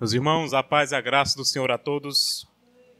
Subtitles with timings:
[0.00, 2.48] Meus irmãos, a paz e a graça do Senhor a todos.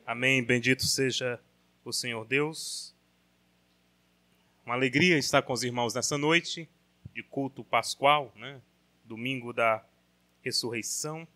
[0.07, 0.45] Amém.
[0.45, 1.41] Bendito seja
[1.85, 2.95] o Senhor Deus.
[4.65, 6.69] Uma alegria estar com os irmãos nessa noite
[7.13, 8.61] de culto pascual, né?
[9.05, 9.85] domingo da
[10.41, 11.27] ressurreição.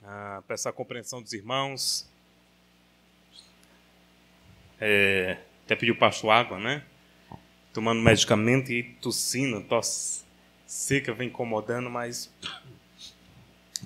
[0.00, 2.08] Ah, peço a compreensão dos irmãos.
[4.80, 6.84] É, até pediu pasto água, né?
[7.72, 10.24] Tomando medicamento e tossindo, tosse
[10.64, 12.32] seca vem incomodando, mas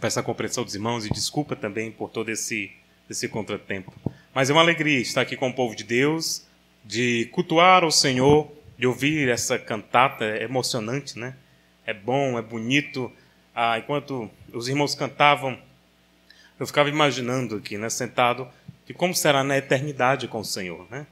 [0.01, 2.73] Peço a compreensão dos irmãos e desculpa também por todo esse,
[3.09, 3.93] esse contratempo.
[4.35, 6.47] Mas é uma alegria estar aqui com o povo de Deus,
[6.85, 11.37] de cultuar o Senhor, de ouvir essa cantata é emocionante, né?
[11.85, 13.13] É bom, é bonito.
[13.55, 15.59] Ah, enquanto os irmãos cantavam,
[16.59, 18.49] eu ficava imaginando aqui, né, sentado,
[18.87, 21.07] de como será na eternidade com o Senhor, né?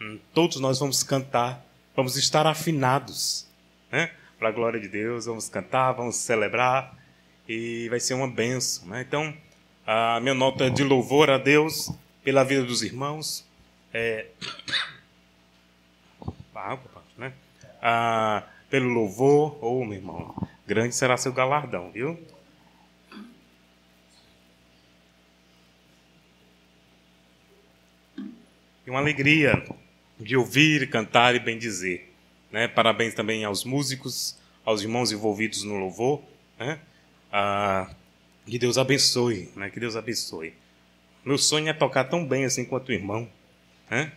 [0.00, 3.46] Hum, todos nós vamos cantar, vamos estar afinados,
[3.92, 4.10] né?
[4.40, 7.03] Para a glória de Deus, vamos cantar, vamos celebrar
[7.48, 8.88] e vai ser uma benção.
[8.88, 9.04] Né?
[9.06, 9.34] Então,
[9.86, 11.90] a minha nota de louvor a Deus
[12.22, 13.46] pela vida dos irmãos.
[13.92, 14.26] É...
[17.18, 17.32] Né?
[17.82, 20.34] Ah, pelo louvor, ô oh, meu irmão,
[20.66, 22.18] grande será seu galardão, viu?
[28.86, 29.62] E uma alegria
[30.18, 32.08] de ouvir, cantar e bendizer.
[32.50, 32.66] Né?
[32.66, 36.22] Parabéns também aos músicos, aos irmãos envolvidos no louvor.
[36.58, 36.80] Né?
[37.36, 37.90] Ah,
[38.46, 39.68] que Deus abençoe, né?
[39.68, 40.54] Que Deus abençoe.
[41.24, 43.28] Meu sonho é tocar tão bem assim quanto o irmão,
[43.90, 44.12] né?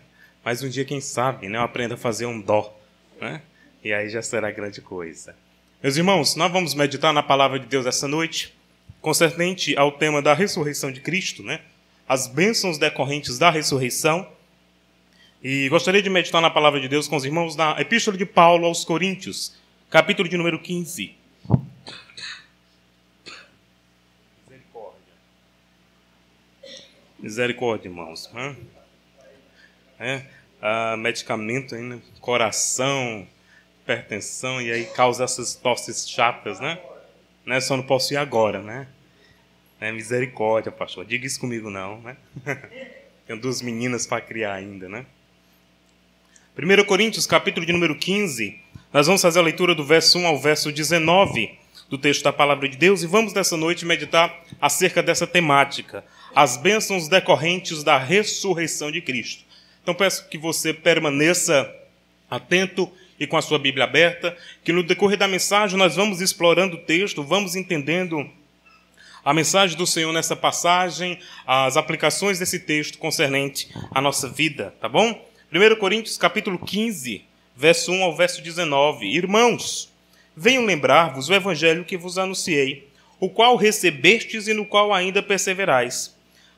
[0.46, 2.78] Mas um dia, quem sabe, né, eu aprenda a fazer um dó,
[3.20, 3.42] né?
[3.84, 5.36] E aí já será grande coisa.
[5.82, 8.56] Meus irmãos, nós vamos meditar na palavra de Deus essa noite,
[9.02, 11.62] concernente ao tema da ressurreição de Cristo, né?
[12.08, 14.30] As bênçãos decorrentes da ressurreição.
[15.44, 18.68] E gostaria de meditar na palavra de Deus com os irmãos na Epístola de Paulo
[18.68, 19.56] aos Coríntios,
[19.90, 21.18] capítulo de número 15.
[27.20, 28.32] Misericórdia, irmãos.
[30.00, 30.22] É,
[30.62, 33.28] ah, medicamento ainda, coração,
[33.82, 36.80] hipertensão, e aí causa essas tosses chatas, né?
[37.46, 37.60] né?
[37.60, 38.88] Só não posso ir agora, né?
[39.80, 41.06] É, misericórdia, pastor.
[41.06, 42.18] Diga isso comigo, não, né?
[43.26, 45.06] Tenho duas meninas para criar ainda, né?
[46.58, 48.60] 1 Coríntios, capítulo de número 15,
[48.92, 51.58] nós vamos fazer a leitura do verso 1 ao verso 19
[51.90, 56.04] do texto da palavra de Deus e vamos nessa noite meditar acerca dessa temática,
[56.38, 59.44] as bênçãos decorrentes da ressurreição de Cristo.
[59.82, 61.68] Então peço que você permaneça
[62.30, 62.88] atento
[63.20, 66.82] e com a sua Bíblia aberta, que no decorrer da mensagem nós vamos explorando o
[66.82, 68.30] texto, vamos entendendo
[69.26, 74.88] a mensagem do Senhor nessa passagem, as aplicações desse texto concernente à nossa vida, tá
[74.88, 75.20] bom?
[75.52, 77.26] 1 Coríntios capítulo 15,
[77.56, 79.08] verso 1 ao verso 19.
[79.08, 79.92] Irmãos,
[80.36, 82.88] venho lembrar-vos o evangelho que vos anunciei,
[83.20, 86.16] o qual recebestes e no qual ainda perseverais.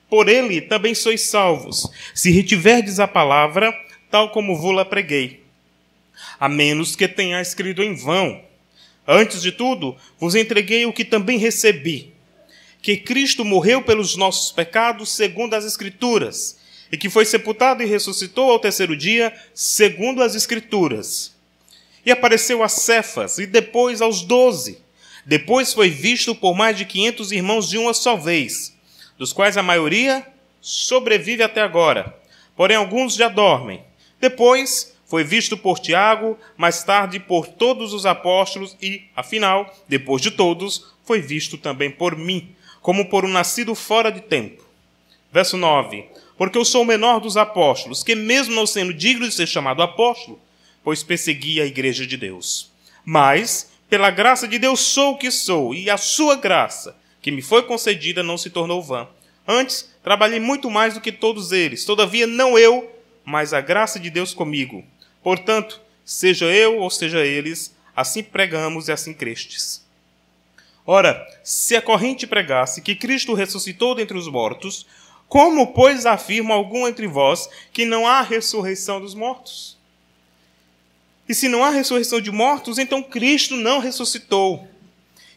[0.09, 3.73] Por ele também sois salvos, se retiverdes a palavra,
[4.09, 5.43] tal como vou-la preguei.
[6.39, 8.41] A menos que tenha escrito em vão.
[9.07, 12.13] Antes de tudo, vos entreguei o que também recebi:
[12.81, 16.59] que Cristo morreu pelos nossos pecados, segundo as Escrituras,
[16.91, 21.39] e que foi sepultado e ressuscitou ao terceiro dia, segundo as Escrituras
[22.05, 24.79] e apareceu a Cefas e depois aos doze.
[25.25, 28.73] Depois foi visto por mais de quinhentos irmãos de uma só vez,
[29.19, 30.25] dos quais a maioria
[30.61, 32.17] sobrevive até agora,
[32.55, 33.83] porém alguns já dormem.
[34.19, 40.31] Depois foi visto por Tiago, mais tarde por todos os apóstolos e, afinal, depois de
[40.31, 44.63] todos, foi visto também por mim, como por um nascido fora de tempo.
[45.31, 46.05] Verso 9:
[46.37, 49.81] Porque eu sou o menor dos apóstolos, que, mesmo não sendo digno de ser chamado
[49.81, 50.39] apóstolo,
[50.83, 52.71] pois persegui a igreja de Deus.
[53.03, 57.41] Mas, pela graça de Deus, sou o que sou, e a sua graça, que me
[57.41, 59.07] foi concedida, não se tornou vã.
[59.47, 62.89] Antes, trabalhei muito mais do que todos eles, todavia não eu,
[63.25, 64.83] mas a graça de Deus comigo.
[65.23, 69.85] Portanto, seja eu ou seja eles, assim pregamos e assim crestes.
[70.85, 74.87] Ora, se a corrente pregasse que Cristo ressuscitou dentre os mortos,
[75.27, 79.77] como, pois, afirma algum entre vós que não há ressurreição dos mortos?
[81.27, 84.67] E se não há ressurreição de mortos, então Cristo não ressuscitou.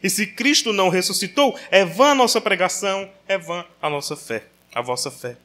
[0.03, 4.43] E se Cristo não ressuscitou, é vã a nossa pregação, é vã a nossa fé,
[4.75, 5.37] a vossa fé.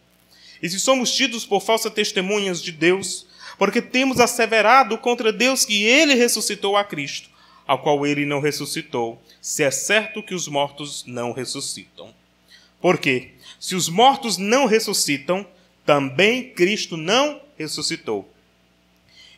[0.60, 3.26] E se somos tidos por falsas testemunhas de Deus,
[3.56, 7.31] porque temos asseverado contra Deus que ele ressuscitou a Cristo,
[7.66, 12.12] ao qual ele não ressuscitou, se é certo que os mortos não ressuscitam.
[12.81, 15.46] Porque, se os mortos não ressuscitam,
[15.84, 18.28] também Cristo não ressuscitou.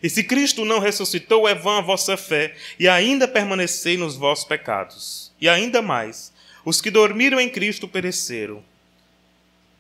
[0.03, 4.45] E se Cristo não ressuscitou, é vã a vossa fé, e ainda permanecei nos vossos
[4.45, 5.33] pecados.
[5.41, 6.33] E ainda mais,
[6.65, 8.63] Os que dormiram em Cristo pereceram.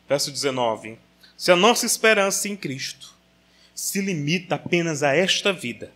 [0.09, 0.99] Verso 19.
[1.37, 3.15] Se a nossa esperança em Cristo
[3.75, 5.93] se limita apenas a esta vida,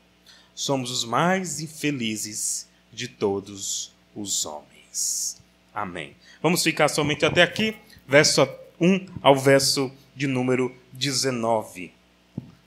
[0.55, 5.43] somos os mais infelizes de todos os homens.
[5.75, 6.15] Amém.
[6.41, 7.77] Vamos ficar somente até aqui,
[8.07, 8.49] verso
[8.81, 11.93] 1 ao verso de número 19.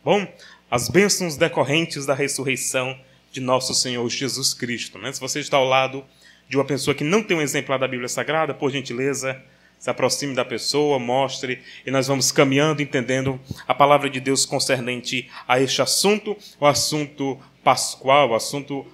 [0.04, 0.28] Bom,
[0.70, 2.98] as bênçãos decorrentes da ressurreição
[3.32, 4.98] de nosso Senhor Jesus Cristo.
[4.98, 5.12] Né?
[5.12, 6.04] Se você está ao lado
[6.50, 9.42] de uma pessoa que não tem um exemplar da Bíblia Sagrada, por gentileza,
[9.80, 15.30] se aproxime da pessoa, mostre, e nós vamos caminhando, entendendo a palavra de Deus concernente
[15.48, 18.86] a este assunto, o assunto pascual, o assunto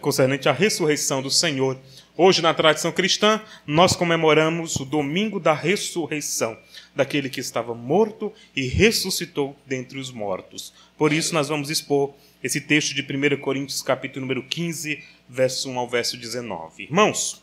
[0.00, 1.78] concernente à ressurreição do Senhor.
[2.14, 6.58] Hoje, na tradição cristã, nós comemoramos o domingo da ressurreição
[6.94, 10.74] daquele que estava morto e ressuscitou dentre os mortos.
[10.98, 12.12] Por isso, nós vamos expor
[12.44, 16.82] esse texto de 1 Coríntios, capítulo número 15, verso 1 ao verso 19.
[16.82, 17.42] Irmãos,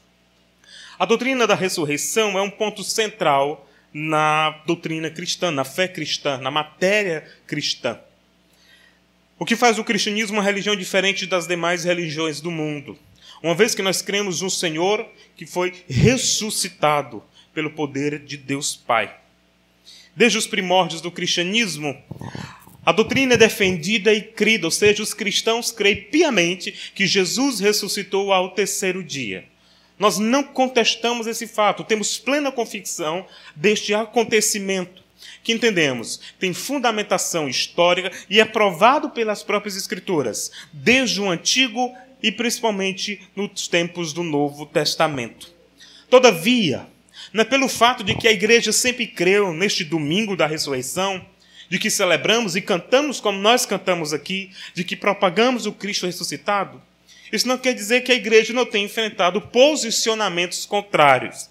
[1.00, 6.52] a doutrina da ressurreição é um ponto central na doutrina cristã, na fé cristã, na
[6.52, 8.00] matéria cristã.
[9.40, 13.00] O que faz o cristianismo uma religião diferente das demais religiões do mundo.
[13.42, 19.16] Uma vez que nós cremos no Senhor que foi ressuscitado pelo poder de Deus Pai.
[20.16, 21.98] Desde os primórdios do cristianismo,
[22.86, 28.34] a doutrina é defendida e crida, ou seja, os cristãos creem piamente que Jesus ressuscitou
[28.34, 29.46] ao terceiro dia.
[29.98, 33.26] Nós não contestamos esse fato, temos plena convicção
[33.56, 35.04] deste acontecimento,
[35.44, 42.32] que entendemos tem fundamentação histórica e é provado pelas próprias Escrituras, desde o Antigo e
[42.32, 45.54] principalmente nos tempos do Novo Testamento.
[46.10, 46.88] Todavia,
[47.32, 51.26] não é pelo fato de que a igreja sempre creu neste domingo da ressurreição,
[51.70, 56.82] de que celebramos e cantamos como nós cantamos aqui, de que propagamos o Cristo ressuscitado,
[57.32, 61.50] isso não quer dizer que a igreja não tenha enfrentado posicionamentos contrários.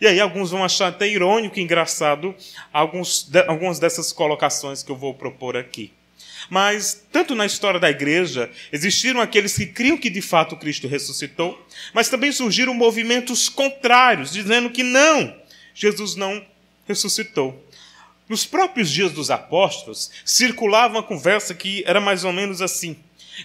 [0.00, 2.34] E aí alguns vão achar até irônico e engraçado
[2.72, 5.92] alguns de, algumas dessas colocações que eu vou propor aqui.
[6.48, 11.66] Mas, tanto na história da igreja, existiram aqueles que criam que de fato Cristo ressuscitou,
[11.92, 15.34] mas também surgiram movimentos contrários, dizendo que não,
[15.74, 16.44] Jesus não
[16.86, 17.64] ressuscitou.
[18.28, 22.96] Nos próprios dias dos apóstolos, circulava uma conversa que era mais ou menos assim: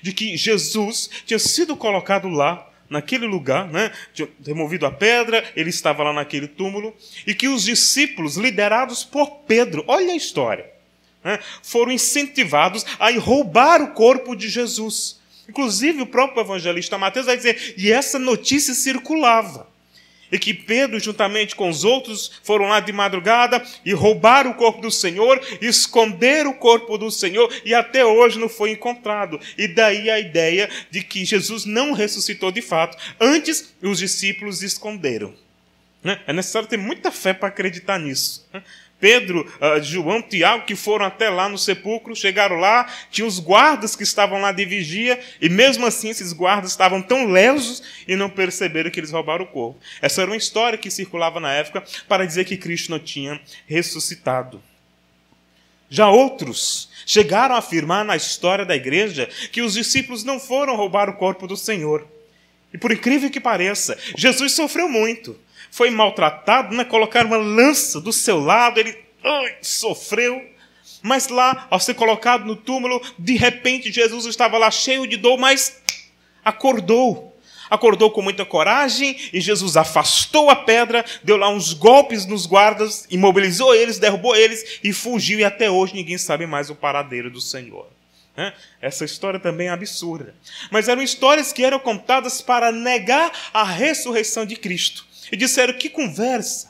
[0.01, 3.89] de que Jesus tinha sido colocado lá, naquele lugar, né?
[4.13, 6.93] tinha removido a pedra, ele estava lá naquele túmulo,
[7.25, 10.69] e que os discípulos, liderados por Pedro, olha a história,
[11.23, 11.39] né?
[11.63, 15.19] foram incentivados a roubar o corpo de Jesus.
[15.47, 19.71] Inclusive, o próprio evangelista Mateus vai dizer, e essa notícia circulava
[20.31, 24.81] e que Pedro, juntamente com os outros, foram lá de madrugada e roubaram o corpo
[24.81, 29.39] do Senhor, esconderam o corpo do Senhor e até hoje não foi encontrado.
[29.57, 32.97] E daí a ideia de que Jesus não ressuscitou de fato.
[33.19, 35.33] Antes, os discípulos esconderam.
[36.01, 36.19] Né?
[36.25, 38.47] É necessário ter muita fé para acreditar nisso.
[39.01, 43.95] Pedro, uh, João, Tiago, que foram até lá no sepulcro, chegaram lá, tinha os guardas
[43.95, 48.29] que estavam lá de vigia, e mesmo assim esses guardas estavam tão lesos e não
[48.29, 49.79] perceberam que eles roubaram o corpo.
[50.01, 54.61] Essa era uma história que circulava na época para dizer que Cristo não tinha ressuscitado.
[55.89, 61.09] Já outros chegaram a afirmar na história da igreja que os discípulos não foram roubar
[61.09, 62.07] o corpo do Senhor.
[62.73, 65.37] E por incrível que pareça, Jesus sofreu muito
[65.71, 66.83] foi maltratado, né?
[66.83, 70.49] colocaram uma lança do seu lado, ele ai, sofreu.
[71.01, 75.39] Mas lá, ao ser colocado no túmulo, de repente Jesus estava lá cheio de dor,
[75.39, 75.81] mas
[76.43, 77.31] acordou.
[77.69, 83.07] Acordou com muita coragem e Jesus afastou a pedra, deu lá uns golpes nos guardas,
[83.09, 85.39] imobilizou eles, derrubou eles e fugiu.
[85.39, 87.87] E até hoje ninguém sabe mais o paradeiro do Senhor.
[88.81, 90.35] Essa história também é absurda.
[90.69, 95.89] Mas eram histórias que eram contadas para negar a ressurreição de Cristo e disseram: Que
[95.89, 96.69] conversa!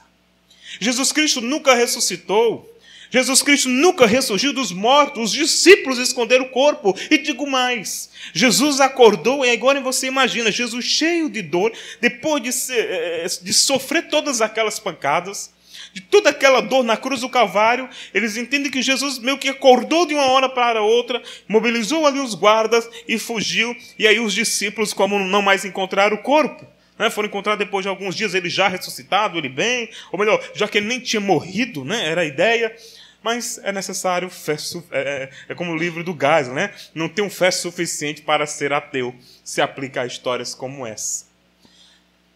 [0.79, 2.67] Jesus Cristo nunca ressuscitou.
[3.09, 5.23] Jesus Cristo nunca ressurgiu dos mortos.
[5.25, 6.95] Os discípulos esconderam o corpo.
[7.09, 12.53] E digo mais: Jesus acordou, e agora você imagina, Jesus cheio de dor, depois de,
[12.53, 15.51] ser, eh, de sofrer todas aquelas pancadas,
[15.93, 20.05] de toda aquela dor na cruz do Calvário, eles entendem que Jesus meio que acordou
[20.05, 23.75] de uma hora para outra, mobilizou ali os guardas e fugiu.
[23.99, 26.65] E aí os discípulos, como não mais encontraram o corpo,
[27.01, 30.67] né, foram encontrar depois de alguns dias ele já ressuscitado, ele bem, ou melhor, já
[30.67, 32.75] que ele nem tinha morrido, né, era a ideia.
[33.23, 34.55] Mas é necessário fé,
[34.91, 36.73] é, é, é como o livro do Gás, né?
[36.93, 41.25] Não tem um fé suficiente para ser ateu, se aplica a histórias como essa.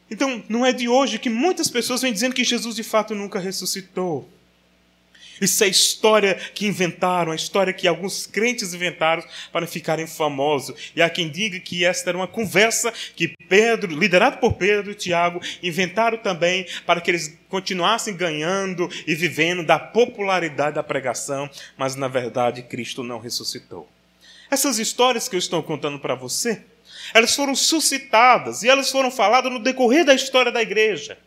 [0.09, 3.39] Então, não é de hoje que muitas pessoas vêm dizendo que Jesus de fato nunca
[3.39, 4.29] ressuscitou.
[5.41, 10.91] Isso é história que inventaram, a história que alguns crentes inventaram para ficarem famosos.
[10.95, 14.95] E há quem diga que esta era uma conversa que Pedro, liderado por Pedro e
[14.95, 21.95] Tiago, inventaram também para que eles continuassem ganhando e vivendo da popularidade da pregação, mas
[21.95, 23.89] na verdade Cristo não ressuscitou.
[24.49, 26.61] Essas histórias que eu estou contando para você,
[27.13, 31.17] elas foram suscitadas e elas foram faladas no decorrer da história da igreja.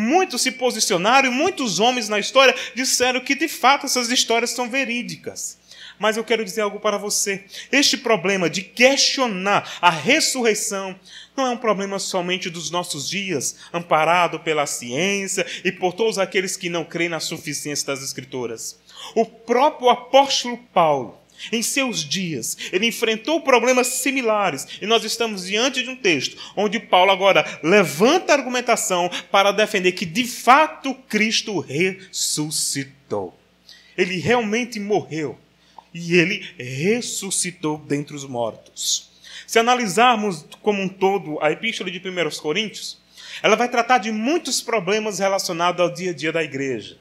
[0.00, 4.70] Muitos se posicionaram e muitos homens na história disseram que de fato essas histórias são
[4.70, 5.58] verídicas.
[5.98, 7.44] Mas eu quero dizer algo para você.
[7.72, 10.94] Este problema de questionar a ressurreição
[11.36, 16.56] não é um problema somente dos nossos dias, amparado pela ciência e por todos aqueles
[16.56, 18.78] que não creem na suficiência das Escrituras.
[19.16, 21.18] O próprio apóstolo Paulo
[21.52, 26.80] em seus dias, ele enfrentou problemas similares, e nós estamos diante de um texto onde
[26.80, 33.38] Paulo agora levanta a argumentação para defender que de fato Cristo ressuscitou.
[33.96, 35.38] Ele realmente morreu
[35.92, 39.08] e ele ressuscitou dentre os mortos.
[39.46, 42.98] Se analisarmos como um todo a epístola de 1 Coríntios,
[43.42, 46.98] ela vai tratar de muitos problemas relacionados ao dia a dia da igreja.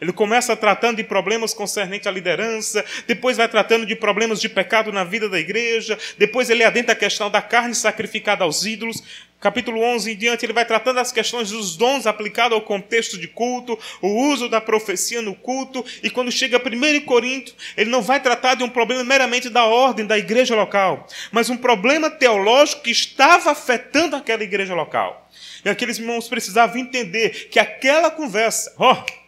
[0.00, 4.92] Ele começa tratando de problemas concernentes à liderança, depois vai tratando de problemas de pecado
[4.92, 9.02] na vida da igreja, depois ele adentra a questão da carne sacrificada aos ídolos.
[9.40, 13.28] Capítulo 11 em diante, ele vai tratando as questões dos dons aplicados ao contexto de
[13.28, 18.00] culto, o uso da profecia no culto, e quando chega a 1 Corinto, ele não
[18.00, 22.82] vai tratar de um problema meramente da ordem da igreja local, mas um problema teológico
[22.82, 25.30] que estava afetando aquela igreja local.
[25.62, 29.23] E aqueles irmãos precisavam entender que aquela conversa, ó, oh,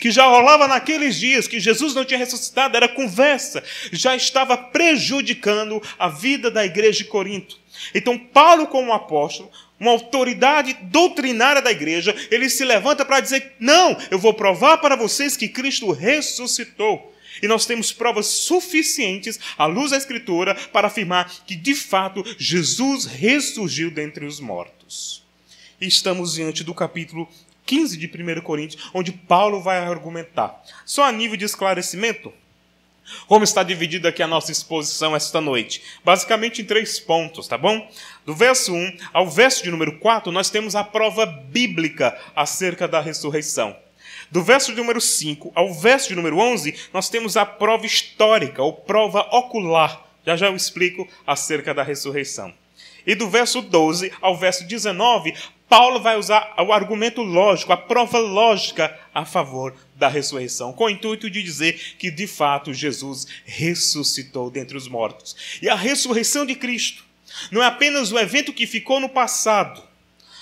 [0.00, 3.62] que já rolava naqueles dias, que Jesus não tinha ressuscitado, era conversa,
[3.92, 7.58] já estava prejudicando a vida da igreja de Corinto.
[7.94, 13.96] Então, Paulo, como apóstolo, uma autoridade doutrinária da igreja, ele se levanta para dizer: Não,
[14.10, 17.14] eu vou provar para vocês que Cristo ressuscitou.
[17.40, 23.04] E nós temos provas suficientes, à luz da Escritura, para afirmar que, de fato, Jesus
[23.04, 25.22] ressurgiu dentre os mortos.
[25.80, 27.28] E estamos diante do capítulo
[27.68, 30.64] 15 de 1 Coríntios, onde Paulo vai argumentar.
[30.86, 32.32] Só a nível de esclarecimento,
[33.26, 35.82] como está dividida aqui a nossa exposição esta noite?
[36.02, 37.86] Basicamente em três pontos, tá bom?
[38.24, 43.02] Do verso 1 ao verso de número 4, nós temos a prova bíblica acerca da
[43.02, 43.76] ressurreição.
[44.30, 48.62] Do verso de número 5 ao verso de número 11, nós temos a prova histórica,
[48.62, 50.06] ou prova ocular.
[50.24, 52.52] Já já eu explico acerca da ressurreição.
[53.06, 55.34] E do verso 12 ao verso 19,
[55.68, 60.90] Paulo vai usar o argumento lógico, a prova lógica a favor da ressurreição, com o
[60.90, 65.58] intuito de dizer que de fato Jesus ressuscitou dentre os mortos.
[65.60, 67.04] E a ressurreição de Cristo
[67.50, 69.82] não é apenas um evento que ficou no passado.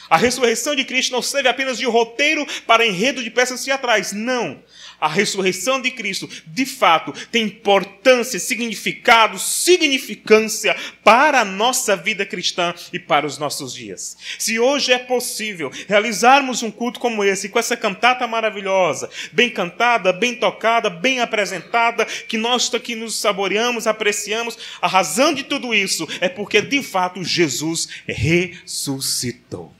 [0.08, 4.12] A ressurreição de Cristo não serve apenas de roteiro para enredo de peças teatrais.
[4.12, 4.62] Não
[5.00, 12.74] a ressurreição de Cristo, de fato, tem importância, significado, significância para a nossa vida cristã
[12.92, 14.16] e para os nossos dias.
[14.38, 20.12] Se hoje é possível realizarmos um culto como esse, com essa cantata maravilhosa, bem cantada,
[20.12, 26.06] bem tocada, bem apresentada, que nós aqui nos saboreamos, apreciamos, a razão de tudo isso
[26.20, 29.72] é porque, de fato, Jesus ressuscitou.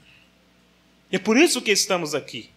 [1.11, 2.49] É por isso que estamos aqui.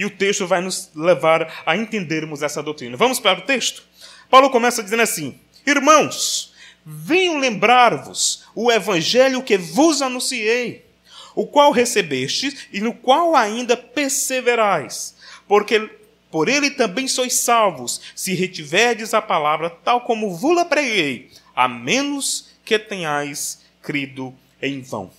[0.00, 2.96] E o texto vai nos levar a entendermos essa doutrina.
[2.96, 3.82] Vamos para o texto?
[4.30, 6.54] Paulo começa dizendo assim: Irmãos,
[6.86, 10.86] venham lembrar-vos o evangelho que vos anunciei,
[11.34, 15.16] o qual recebestes e no qual ainda perseverais,
[15.46, 15.90] porque
[16.30, 22.48] por ele também sois salvos, se retiverdes a palavra tal como vos-la preguei, a menos
[22.64, 25.10] que tenhais crido em vão.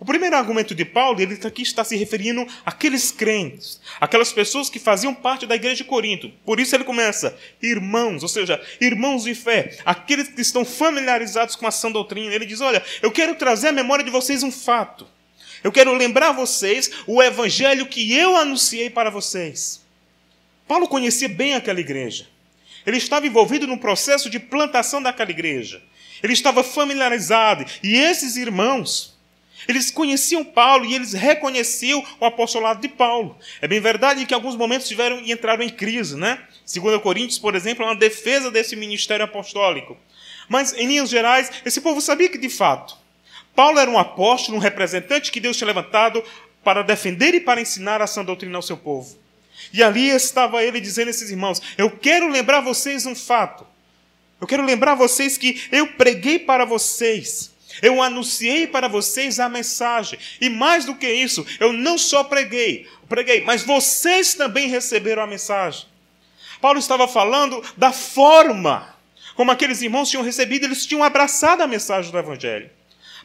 [0.00, 4.78] O primeiro argumento de Paulo, ele aqui está se referindo àqueles crentes, aquelas pessoas que
[4.78, 6.30] faziam parte da igreja de Corinto.
[6.42, 11.66] Por isso ele começa, irmãos, ou seja, irmãos de fé, aqueles que estão familiarizados com
[11.66, 12.34] a sã doutrina.
[12.34, 15.06] Ele diz: Olha, eu quero trazer à memória de vocês um fato.
[15.62, 19.82] Eu quero lembrar vocês o evangelho que eu anunciei para vocês.
[20.66, 22.26] Paulo conhecia bem aquela igreja.
[22.86, 25.82] Ele estava envolvido no processo de plantação daquela igreja.
[26.22, 27.66] Ele estava familiarizado.
[27.82, 29.19] E esses irmãos,
[29.68, 33.38] eles conheciam Paulo e eles reconheciam o apostolado de Paulo.
[33.60, 36.42] É bem verdade que em alguns momentos tiveram e entraram em crise, né?
[36.64, 39.96] Segundo Coríntios, por exemplo, é uma defesa desse ministério apostólico.
[40.48, 42.96] Mas em linhas gerais, esse povo sabia que de fato
[43.54, 46.22] Paulo era um apóstolo, um representante que Deus tinha levantado
[46.62, 49.18] para defender e para ensinar a sã doutrina ao seu povo.
[49.72, 53.66] E ali estava ele dizendo a esses irmãos: Eu quero lembrar vocês um fato.
[54.40, 57.49] Eu quero lembrar vocês que eu preguei para vocês
[57.82, 60.18] eu anunciei para vocês a mensagem.
[60.40, 65.26] E mais do que isso, eu não só preguei, preguei, mas vocês também receberam a
[65.26, 65.86] mensagem.
[66.60, 68.94] Paulo estava falando da forma
[69.34, 72.70] como aqueles irmãos tinham recebido, eles tinham abraçado a mensagem do Evangelho.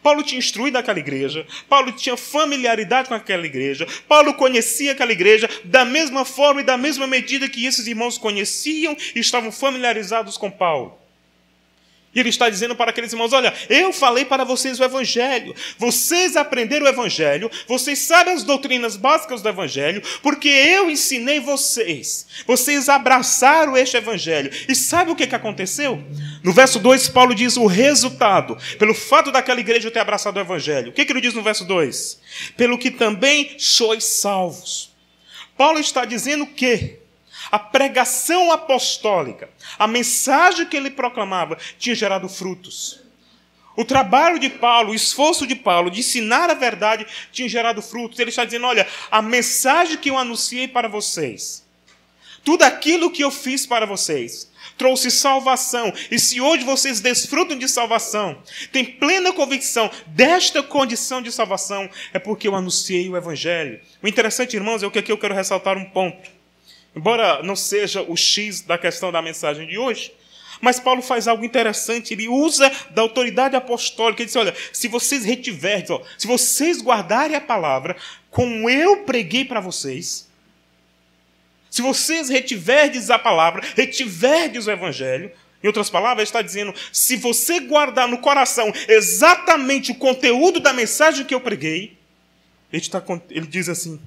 [0.02, 5.50] Paulo tinha instruído aquela igreja, Paulo tinha familiaridade com aquela igreja, Paulo conhecia aquela igreja
[5.64, 10.52] da mesma forma e da mesma medida que esses irmãos conheciam e estavam familiarizados com
[10.52, 10.96] Paulo.
[12.16, 15.54] E ele está dizendo para aqueles irmãos: Olha, eu falei para vocês o Evangelho.
[15.78, 22.26] Vocês aprenderam o Evangelho, vocês sabem as doutrinas básicas do Evangelho, porque eu ensinei vocês.
[22.48, 24.50] Vocês abraçaram este Evangelho.
[24.70, 26.02] E sabe o que, que aconteceu?
[26.42, 30.90] No verso 2, Paulo diz o resultado, pelo fato daquela igreja ter abraçado o Evangelho.
[30.90, 32.22] O que, que ele diz no verso 2?
[32.56, 34.96] Pelo que também sois salvos.
[35.58, 37.00] Paulo está dizendo que
[37.52, 43.06] a pregação apostólica, a mensagem que ele proclamava, tinha gerado frutos.
[43.76, 48.20] O trabalho de Paulo, o esforço de Paulo de ensinar a verdade tinha gerado frutos.
[48.20, 51.66] Ele está dizendo: olha, a mensagem que eu anunciei para vocês,
[52.44, 55.92] tudo aquilo que eu fiz para vocês, trouxe salvação.
[56.10, 62.20] E se hoje vocês desfrutam de salvação, têm plena convicção desta condição de salvação, é
[62.20, 63.82] porque eu anunciei o Evangelho.
[64.02, 66.35] O interessante, irmãos, é o que aqui eu quero ressaltar um ponto.
[66.96, 70.14] Embora não seja o X da questão da mensagem de hoje,
[70.62, 75.26] mas Paulo faz algo interessante, ele usa da autoridade apostólica, ele diz, olha, se vocês
[75.26, 77.98] retiverdes, ó, se vocês guardarem a palavra,
[78.32, 80.30] como eu preguei para vocês,
[81.70, 85.30] se vocês retiverdes a palavra, retiverdes o evangelho,
[85.62, 91.26] em outras palavras, está dizendo, se você guardar no coração exatamente o conteúdo da mensagem
[91.26, 91.98] que eu preguei,
[92.72, 94.00] ele, está, ele diz assim,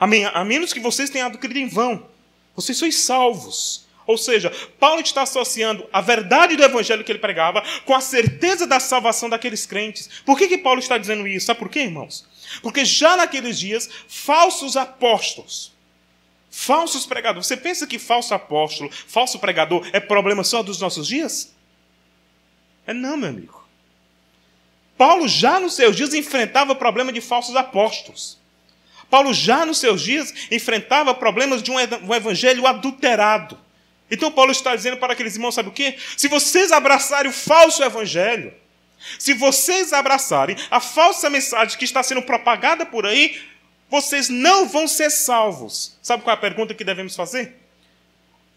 [0.00, 2.13] a menos que vocês tenham adquirido em vão,
[2.54, 3.84] vocês sois salvos.
[4.06, 8.66] Ou seja, Paulo está associando a verdade do evangelho que ele pregava com a certeza
[8.66, 10.10] da salvação daqueles crentes.
[10.26, 11.46] Por que, que Paulo está dizendo isso?
[11.46, 12.26] Sabe por quê, irmãos?
[12.62, 15.72] Porque já naqueles dias, falsos apóstolos,
[16.50, 17.46] falsos pregadores.
[17.46, 21.54] Você pensa que falso apóstolo, falso pregador é problema só dos nossos dias?
[22.86, 23.64] É não, meu amigo.
[24.98, 28.38] Paulo já nos seus dias enfrentava o problema de falsos apóstolos.
[29.10, 33.58] Paulo já nos seus dias enfrentava problemas de um evangelho adulterado.
[34.10, 35.96] Então Paulo está dizendo para aqueles irmãos, sabe o quê?
[36.16, 38.52] Se vocês abraçarem o falso evangelho,
[39.18, 43.40] se vocês abraçarem a falsa mensagem que está sendo propagada por aí,
[43.90, 45.98] vocês não vão ser salvos.
[46.02, 47.54] Sabe qual é a pergunta que devemos fazer?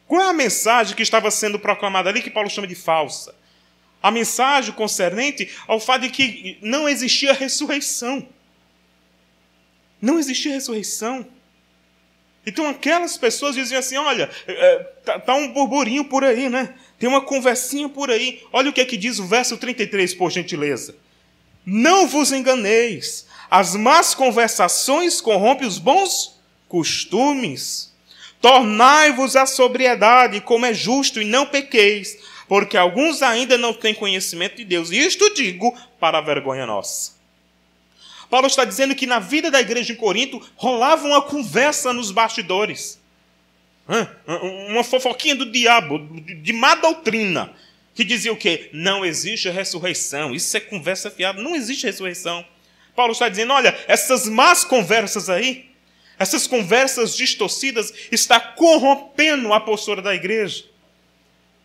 [0.08, 3.36] Qual é a mensagem que estava sendo proclamada ali que Paulo chama de falsa?
[4.02, 8.28] A mensagem concernente ao fato de que não existia ressurreição.
[10.01, 11.25] Não existia ressurreição.
[12.45, 16.73] Então aquelas pessoas diziam assim: olha, é, tá, tá, um burburinho por aí, né?
[16.97, 18.41] Tem uma conversinha por aí.
[18.53, 20.95] Olha o que é que diz o verso 33, por gentileza.
[21.65, 27.93] Não vos enganeis, as más conversações corrompem os bons costumes.
[28.39, 34.55] Tornai-vos a sobriedade, como é justo, e não pequeis, porque alguns ainda não têm conhecimento
[34.55, 34.91] de Deus.
[34.91, 37.16] E isto digo para a vergonha nossa.
[38.30, 43.02] Paulo está dizendo que na vida da igreja em Corinto rolava uma conversa nos bastidores.
[44.70, 46.00] Uma fofoquinha do diabo,
[46.42, 47.54] de má doutrina,
[47.96, 48.70] que dizia o quê?
[48.74, 50.36] Não existe ressurreição.
[50.36, 51.42] Isso é conversa fiada.
[51.42, 52.46] Não existe ressurreição.
[52.96, 55.70] Paulo está dizendo: olha, essas más conversas aí,
[56.20, 60.66] essas conversas distorcidas, está corrompendo a postura da igreja.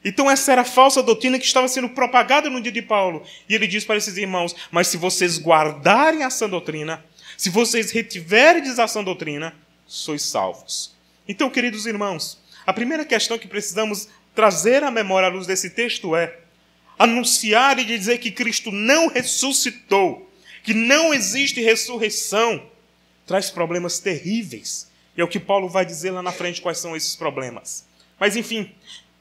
[0.04, 3.24] Então, essa era a falsa doutrina que estava sendo propagada no dia de Paulo.
[3.48, 7.04] E ele diz para esses irmãos: Mas se vocês guardarem a sã doutrina,
[7.36, 9.54] se vocês retiverem a sã doutrina,
[9.86, 10.94] sois salvos.
[11.28, 16.16] Então, queridos irmãos, a primeira questão que precisamos trazer à memória à luz desse texto
[16.16, 16.38] é
[16.98, 20.30] anunciar e dizer que Cristo não ressuscitou,
[20.62, 22.62] que não existe ressurreição,
[23.26, 24.90] traz problemas terríveis.
[25.16, 27.84] E é o que Paulo vai dizer lá na frente quais são esses problemas.
[28.18, 28.72] Mas enfim,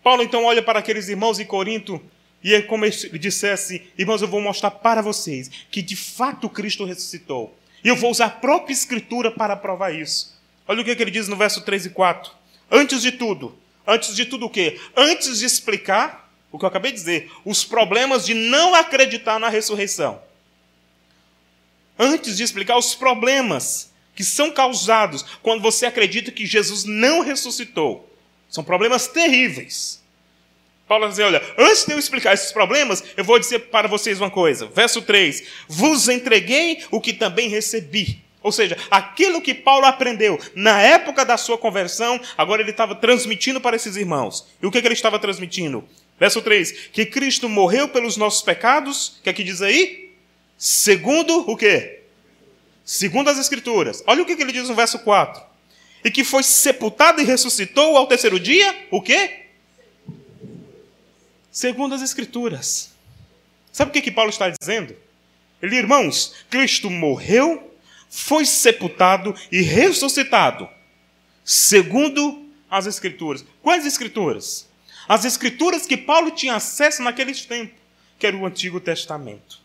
[0.03, 2.01] Paulo então olha para aqueles irmãos em Corinto
[2.43, 6.85] e é como ele dissesse: Irmãos, eu vou mostrar para vocês que de fato Cristo
[6.85, 7.55] ressuscitou.
[7.83, 10.39] E eu vou usar a própria Escritura para provar isso.
[10.67, 12.31] Olha o que ele diz no verso 3 e 4.
[12.69, 14.79] Antes de tudo, antes de tudo o quê?
[14.95, 19.49] Antes de explicar o que eu acabei de dizer, os problemas de não acreditar na
[19.49, 20.21] ressurreição.
[21.97, 28.10] Antes de explicar os problemas que são causados quando você acredita que Jesus não ressuscitou.
[28.51, 30.01] São problemas terríveis.
[30.85, 34.29] Paulo dizer: olha, antes de eu explicar esses problemas, eu vou dizer para vocês uma
[34.29, 34.67] coisa.
[34.67, 38.21] Verso 3: Vos entreguei o que também recebi.
[38.43, 43.61] Ou seja, aquilo que Paulo aprendeu na época da sua conversão, agora ele estava transmitindo
[43.61, 44.45] para esses irmãos.
[44.61, 45.87] E o que, que ele estava transmitindo?
[46.19, 49.19] Verso 3: Que Cristo morreu pelos nossos pecados.
[49.19, 50.11] O que é que diz aí?
[50.57, 52.01] Segundo o quê?
[52.83, 54.03] Segundo as Escrituras.
[54.05, 55.50] Olha o que, que ele diz no verso 4
[56.03, 59.45] e que foi sepultado e ressuscitou ao terceiro dia, o quê?
[61.51, 62.91] Segundo as Escrituras.
[63.71, 64.95] Sabe o que, que Paulo está dizendo?
[65.61, 67.75] Ele, irmãos, Cristo morreu,
[68.09, 70.67] foi sepultado e ressuscitado,
[71.45, 73.45] segundo as Escrituras.
[73.61, 74.67] Quais Escrituras?
[75.07, 77.75] As Escrituras que Paulo tinha acesso naqueles tempos,
[78.17, 79.60] que era o Antigo Testamento.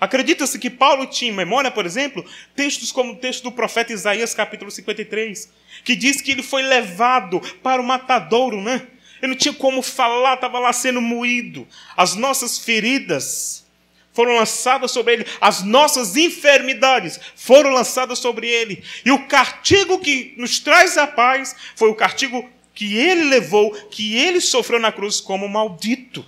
[0.00, 2.24] Acredita-se que Paulo tinha em memória, por exemplo,
[2.56, 5.52] textos como o texto do profeta Isaías, capítulo 53,
[5.84, 8.86] que diz que ele foi levado para o matadouro, né?
[9.20, 11.68] Ele não tinha como falar, estava lá sendo moído.
[11.94, 13.66] As nossas feridas
[14.12, 18.82] foram lançadas sobre ele, as nossas enfermidades foram lançadas sobre ele.
[19.04, 24.16] E o castigo que nos traz a paz foi o castigo que ele levou, que
[24.16, 26.24] ele sofreu na cruz como maldito.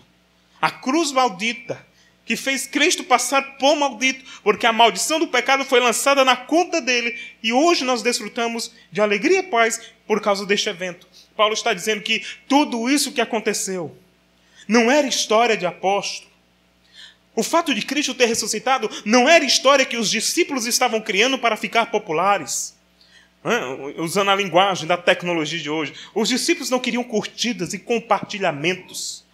[0.60, 1.84] A cruz maldita
[2.24, 6.80] que fez Cristo passar por maldito, porque a maldição do pecado foi lançada na conta
[6.80, 11.06] dele, e hoje nós desfrutamos de alegria e paz por causa deste evento.
[11.36, 13.96] Paulo está dizendo que tudo isso que aconteceu
[14.68, 16.30] não era história de apóstolo.
[17.34, 21.56] O fato de Cristo ter ressuscitado não era história que os discípulos estavam criando para
[21.56, 22.76] ficar populares.
[23.96, 25.94] Usando a linguagem da tecnologia de hoje.
[26.14, 29.24] Os discípulos não queriam curtidas e compartilhamentos.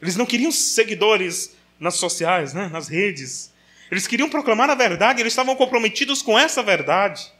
[0.00, 2.68] Eles não queriam seguidores nas sociais, né?
[2.70, 3.50] nas redes.
[3.90, 7.32] Eles queriam proclamar a verdade, eles estavam comprometidos com essa verdade.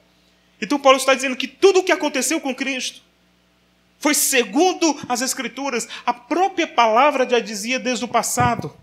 [0.60, 3.02] Então Paulo está dizendo que tudo o que aconteceu com Cristo
[4.00, 5.86] foi segundo as Escrituras.
[6.04, 8.74] A própria palavra já dizia desde o passado.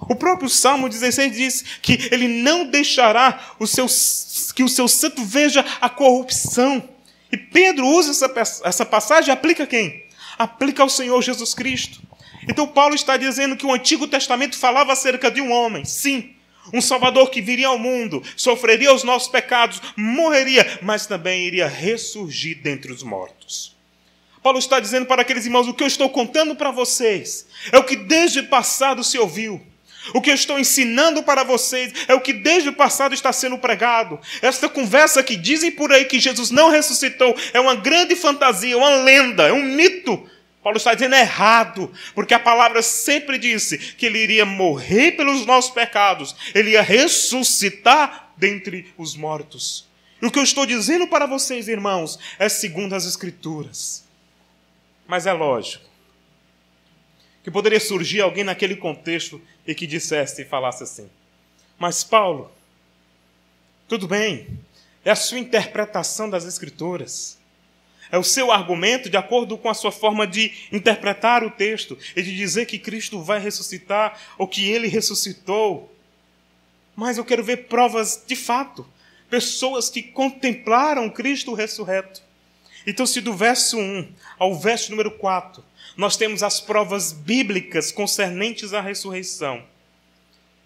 [0.00, 3.86] O próprio Salmo 16 diz que ele não deixará o seu,
[4.54, 6.88] que o seu santo veja a corrupção.
[7.30, 10.04] E Pedro usa essa, essa passagem e aplica quem?
[10.36, 12.00] Aplica ao Senhor Jesus Cristo.
[12.48, 16.34] Então Paulo está dizendo que o Antigo Testamento falava acerca de um homem, sim,
[16.72, 22.60] um Salvador que viria ao mundo, sofreria os nossos pecados, morreria, mas também iria ressurgir
[22.62, 23.76] dentre os mortos.
[24.42, 27.84] Paulo está dizendo para aqueles irmãos: o que eu estou contando para vocês é o
[27.84, 29.60] que desde o passado se ouviu.
[30.12, 33.56] O que eu estou ensinando para vocês é o que desde o passado está sendo
[33.56, 34.18] pregado.
[34.40, 38.96] Esta conversa que dizem por aí que Jesus não ressuscitou é uma grande fantasia, uma
[38.96, 40.28] lenda, é um mito
[40.62, 45.72] Paulo está dizendo errado, porque a palavra sempre disse que ele iria morrer pelos nossos
[45.72, 49.88] pecados, ele ia ressuscitar dentre os mortos.
[50.20, 54.04] E o que eu estou dizendo para vocês, irmãos, é segundo as Escrituras.
[55.04, 55.84] Mas é lógico
[57.42, 61.10] que poderia surgir alguém naquele contexto e que dissesse e falasse assim:
[61.76, 62.52] Mas Paulo,
[63.88, 64.60] tudo bem,
[65.04, 67.41] é a sua interpretação das Escrituras
[68.12, 72.22] é o seu argumento de acordo com a sua forma de interpretar o texto e
[72.22, 75.90] de dizer que Cristo vai ressuscitar ou que ele ressuscitou.
[76.94, 78.86] Mas eu quero ver provas de fato,
[79.30, 82.22] pessoas que contemplaram Cristo ressurreto.
[82.86, 85.64] Então, se do verso 1 ao verso número 4,
[85.96, 89.64] nós temos as provas bíblicas concernentes à ressurreição.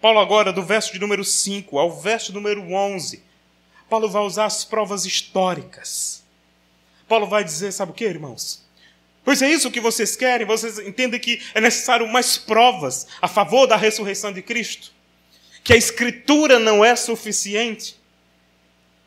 [0.01, 3.23] Paulo, agora, do verso de número 5 ao verso número 11,
[3.89, 6.26] Paulo vai usar as provas históricas
[7.07, 8.65] Paulo vai dizer: sabe o que, irmãos?
[9.23, 13.67] Pois é isso que vocês querem, vocês entendem que é necessário mais provas a favor
[13.67, 14.93] da ressurreição de Cristo?
[15.65, 17.97] Que a Escritura não é suficiente?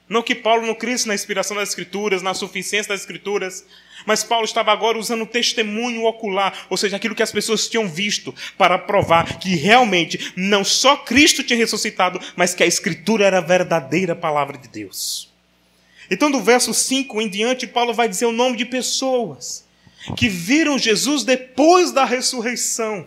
[0.06, 3.64] Não que Paulo não cresça na inspiração das Escrituras, na suficiência das Escrituras,
[4.04, 7.88] mas Paulo estava agora usando o testemunho ocular, ou seja, aquilo que as pessoas tinham
[7.88, 13.38] visto, para provar que realmente não só Cristo tinha ressuscitado, mas que a Escritura era
[13.38, 15.29] a verdadeira palavra de Deus.
[16.10, 19.64] Então, do verso 5 em diante, Paulo vai dizer o nome de pessoas
[20.16, 23.06] que viram Jesus depois da ressurreição.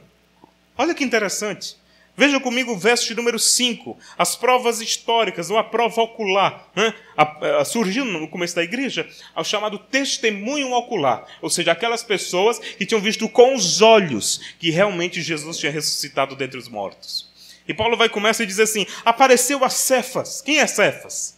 [0.78, 1.76] Olha que interessante.
[2.16, 6.70] Veja comigo o verso de número 5, as provas históricas, ou a prova ocular.
[6.76, 6.94] Né?
[7.18, 12.60] A, a, surgiu no começo da igreja o chamado testemunho ocular, ou seja, aquelas pessoas
[12.60, 17.32] que tinham visto com os olhos que realmente Jesus tinha ressuscitado dentre os mortos.
[17.68, 20.40] E Paulo vai começar a dizer assim: apareceu a Cefas.
[20.40, 21.36] Quem é Cefas?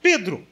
[0.00, 0.46] Pedro.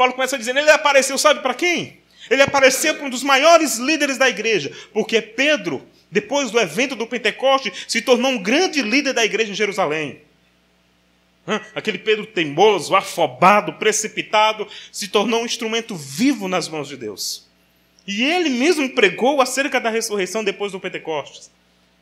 [0.00, 1.98] Paulo começa dizendo, ele apareceu, sabe para quem?
[2.30, 7.06] Ele apareceu para um dos maiores líderes da igreja, porque Pedro, depois do evento do
[7.06, 10.22] Pentecoste, se tornou um grande líder da igreja em Jerusalém.
[11.74, 17.46] Aquele Pedro teimoso, afobado, precipitado, se tornou um instrumento vivo nas mãos de Deus.
[18.06, 21.50] E ele mesmo pregou acerca da ressurreição depois do Pentecostes.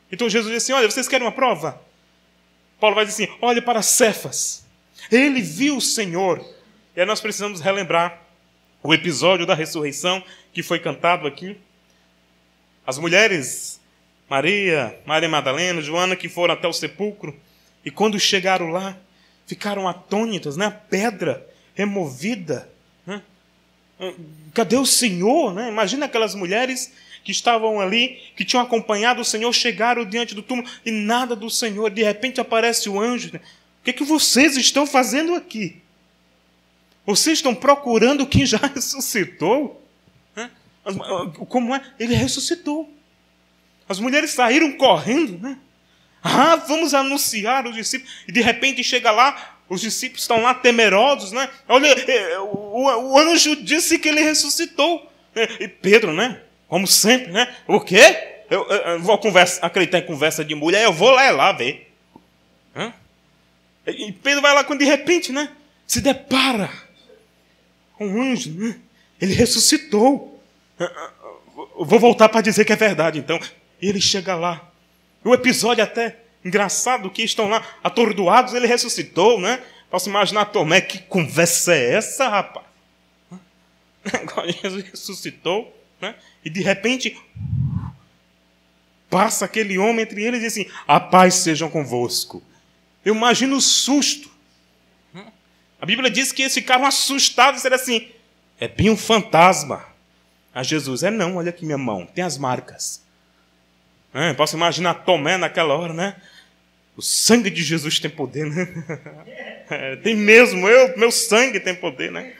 [0.09, 1.81] Então Jesus disse assim: Olha, vocês querem uma prova?
[2.79, 4.65] Paulo vai dizer assim: Olhe para Cefas.
[5.11, 6.58] Ele viu o Senhor
[6.99, 8.21] e aí nós precisamos relembrar
[8.83, 11.55] o episódio da ressurreição que foi cantado aqui.
[12.85, 13.79] As mulheres,
[14.29, 17.33] Maria, Maria Madalena, Joana, que foram até o sepulcro,
[17.85, 18.97] e quando chegaram lá,
[19.47, 20.65] ficaram atônitas, né?
[20.65, 22.69] A pedra removida.
[23.07, 23.21] Né?
[24.53, 25.53] Cadê o Senhor?
[25.53, 25.69] Né?
[25.69, 26.91] Imagina aquelas mulheres
[27.23, 31.49] que estavam ali, que tinham acompanhado o Senhor, chegaram diante do túmulo e nada do
[31.49, 31.89] Senhor.
[31.91, 33.29] De repente aparece o anjo.
[33.31, 33.39] Né?
[33.79, 35.81] O que, é que vocês estão fazendo aqui?
[37.05, 39.83] Vocês estão procurando quem já ressuscitou?
[40.35, 40.49] Né?
[41.47, 41.81] Como é?
[41.99, 42.91] Ele ressuscitou.
[43.87, 45.57] As mulheres saíram correndo, né?
[46.23, 48.13] Ah, vamos anunciar os discípulos.
[48.27, 51.49] E de repente chega lá, os discípulos estão lá temerosos, né?
[51.67, 55.11] Olha, é, o, o anjo disse que ele ressuscitou.
[55.59, 56.41] E Pedro, né?
[56.67, 57.55] Como sempre, né?
[57.67, 58.43] O quê?
[58.49, 61.51] Eu, eu, eu vou conversa, acreditar em conversa de mulher, eu vou lá, é lá
[61.51, 61.91] ver.
[62.75, 62.93] Hã?
[63.87, 65.49] E Pedro vai lá quando de repente, né?
[65.87, 66.69] Se depara
[67.99, 68.79] um anjo, né?
[69.19, 70.41] Ele ressuscitou.
[70.79, 73.39] Eu vou voltar para dizer que é verdade, então.
[73.81, 74.69] Ele chega lá.
[75.23, 79.61] O episódio até engraçado que estão lá atordoados, ele ressuscitou, né?
[79.89, 82.65] Posso imaginar Tomé, que conversa é essa, rapaz?
[84.13, 86.15] Agora Jesus ressuscitou, né?
[86.43, 87.17] E de repente
[89.09, 92.41] passa aquele homem entre eles e diz assim: A paz sejam convosco.
[93.03, 94.29] Eu imagino o susto.
[95.81, 98.09] A Bíblia diz que eles ficaram assustados e disseram assim:
[98.59, 99.85] É bem um fantasma.
[100.53, 103.03] A Jesus, é não, olha aqui minha mão, tem as marcas.
[104.13, 106.15] É, posso imaginar Tomé naquela hora, né?
[106.97, 108.67] O sangue de Jesus tem poder, né?
[109.71, 112.33] É, tem mesmo, eu, meu sangue tem poder, né?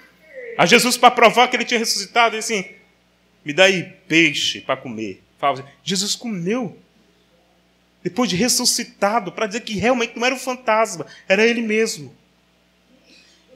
[0.57, 2.65] A Jesus, para provar que ele tinha ressuscitado, disse assim:
[3.45, 5.21] me dá aí peixe para comer.
[5.37, 6.77] Fala, Jesus comeu.
[8.03, 12.15] Depois de ressuscitado, para dizer que realmente não era um fantasma, era ele mesmo.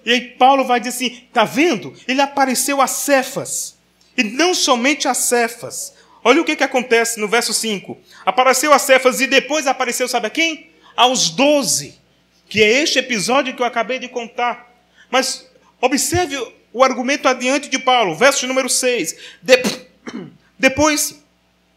[0.05, 1.93] E aí Paulo vai dizer assim: está vendo?
[2.07, 3.77] Ele apareceu a Cefas.
[4.15, 7.97] E não somente a Cefas, Olha o que, que acontece no verso 5.
[8.25, 10.69] Apareceu a Cefas e depois apareceu, sabe a quem?
[10.95, 11.99] Aos doze.
[12.47, 14.73] Que é este episódio que eu acabei de contar.
[15.11, 15.49] Mas
[15.81, 16.37] observe
[16.71, 19.15] o argumento adiante de Paulo, verso número 6.
[19.41, 19.61] De...
[20.57, 21.21] Depois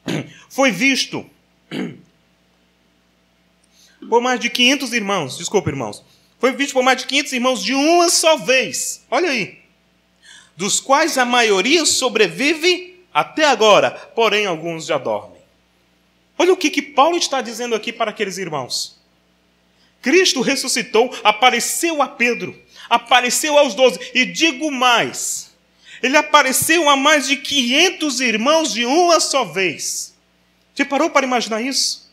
[0.48, 1.28] foi visto
[4.08, 6.04] por mais de 500 irmãos, desculpa, irmãos.
[6.38, 9.04] Foi visto por mais de 500 irmãos de uma só vez.
[9.10, 9.58] Olha aí.
[10.56, 15.40] Dos quais a maioria sobrevive até agora, porém alguns já dormem.
[16.38, 18.96] Olha o que, que Paulo está dizendo aqui para aqueles irmãos.
[20.02, 22.56] Cristo ressuscitou, apareceu a Pedro,
[22.88, 25.50] apareceu aos doze, e digo mais:
[26.02, 30.14] ele apareceu a mais de 500 irmãos de uma só vez.
[30.74, 32.05] Você parou para imaginar isso?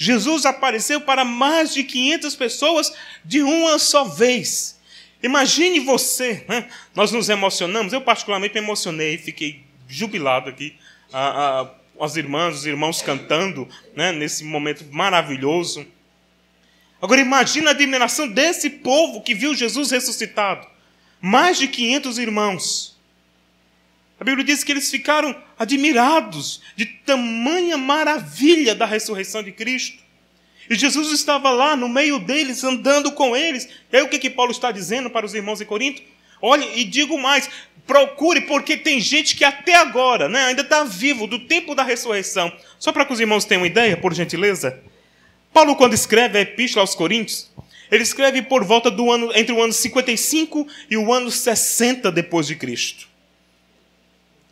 [0.00, 4.78] Jesus apareceu para mais de 500 pessoas de uma só vez.
[5.20, 6.68] Imagine você, né?
[6.94, 10.76] nós nos emocionamos, eu particularmente me emocionei, fiquei jubilado aqui.
[11.12, 15.84] A, a, as irmãs, os irmãos cantando né, nesse momento maravilhoso.
[17.02, 20.64] Agora imagina a admiração desse povo que viu Jesus ressuscitado.
[21.20, 22.96] Mais de 500 irmãos.
[24.20, 30.02] A Bíblia diz que eles ficaram admirados de tamanha maravilha da ressurreição de Cristo.
[30.68, 33.68] E Jesus estava lá no meio deles, andando com eles.
[33.92, 36.02] Aí o que, que Paulo está dizendo para os irmãos em Corinto?
[36.42, 37.48] Olha, e digo mais:
[37.86, 42.52] procure, porque tem gente que até agora né, ainda está vivo, do tempo da ressurreição.
[42.78, 44.78] Só para que os irmãos tenham uma ideia, por gentileza.
[45.52, 47.50] Paulo, quando escreve a Epístola aos Coríntios,
[47.90, 52.46] ele escreve por volta do ano, entre o ano 55 e o ano 60 depois
[52.46, 53.07] de Cristo.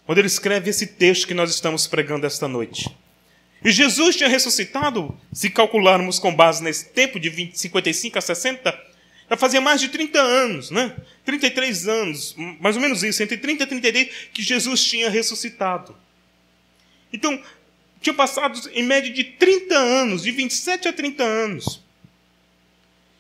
[0.07, 2.89] Quando ele escreve esse texto que nós estamos pregando esta noite.
[3.65, 8.81] E Jesus tinha ressuscitado, se calcularmos com base nesse tempo de 20, 55 a 60,
[9.29, 10.95] já fazia mais de 30 anos, né?
[11.25, 15.97] 33 anos, mais ou menos isso, entre 30 e 33, que Jesus tinha ressuscitado.
[17.13, 17.43] Então,
[18.01, 21.85] tinha passado em média de 30 anos, de 27 a 30 anos.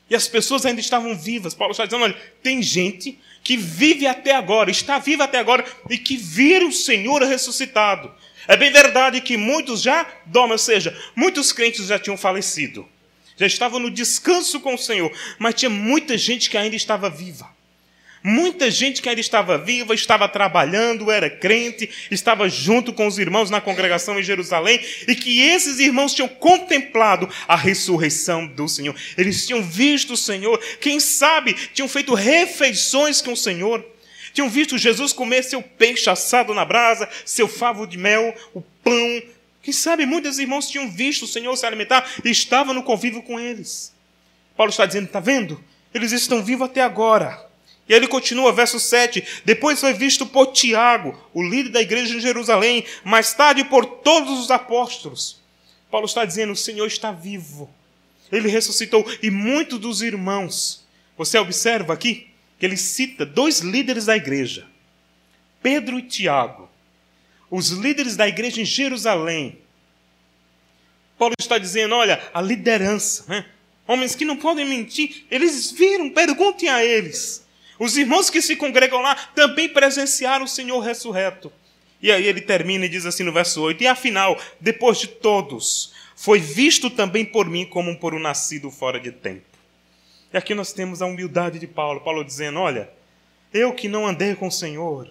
[0.08, 1.54] E as pessoas ainda estavam vivas.
[1.54, 5.98] Paulo está dizendo: olha, tem gente que vive até agora, está viva até agora, e
[5.98, 8.12] que vira o Senhor ressuscitado.
[8.48, 12.88] É bem verdade que muitos já dormem, ou seja, muitos crentes já tinham falecido
[13.36, 17.54] já estavam no descanso com o Senhor, mas tinha muita gente que ainda estava viva.
[18.28, 23.50] Muita gente que ainda estava viva, estava trabalhando, era crente, estava junto com os irmãos
[23.50, 28.96] na congregação em Jerusalém, e que esses irmãos tinham contemplado a ressurreição do Senhor.
[29.16, 33.86] Eles tinham visto o Senhor, quem sabe tinham feito refeições com o Senhor.
[34.32, 39.22] Tinham visto Jesus comer seu peixe assado na brasa, seu favo de mel, o pão,
[39.62, 43.38] quem sabe muitos irmãos tinham visto o Senhor se alimentar e estavam no convívio com
[43.38, 43.94] eles.
[44.56, 45.62] Paulo está dizendo: está vendo?
[45.94, 47.45] Eles estão vivos até agora.
[47.88, 49.42] E ele continua, verso 7.
[49.44, 54.40] Depois foi visto por Tiago, o líder da igreja em Jerusalém, mais tarde por todos
[54.40, 55.40] os apóstolos.
[55.90, 57.70] Paulo está dizendo: o Senhor está vivo.
[58.30, 59.06] Ele ressuscitou.
[59.22, 60.84] E muitos dos irmãos,
[61.16, 64.66] você observa aqui que ele cita dois líderes da igreja.
[65.62, 66.68] Pedro e Tiago,
[67.50, 69.58] os líderes da igreja em Jerusalém.
[71.16, 73.46] Paulo está dizendo: olha, a liderança, né?
[73.86, 77.45] homens que não podem mentir, eles viram, perguntem a eles.
[77.78, 81.52] Os irmãos que se congregam lá também presenciaram o Senhor ressurreto.
[82.00, 85.92] E aí ele termina e diz assim no verso 8: E afinal, depois de todos,
[86.14, 89.44] foi visto também por mim como por um nascido fora de tempo.
[90.32, 92.00] E aqui nós temos a humildade de Paulo.
[92.00, 92.88] Paulo dizendo: Olha,
[93.52, 95.10] eu que não andei com o Senhor,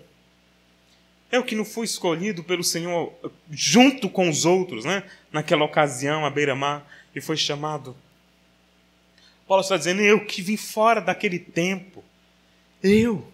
[1.32, 3.14] eu que não fui escolhido pelo Senhor
[3.52, 5.04] junto com os outros, né?
[5.34, 7.94] naquela ocasião, à beira-mar, e foi chamado.
[9.46, 12.05] Paulo está dizendo: Eu que vim fora daquele tempo,
[12.86, 13.26] eu,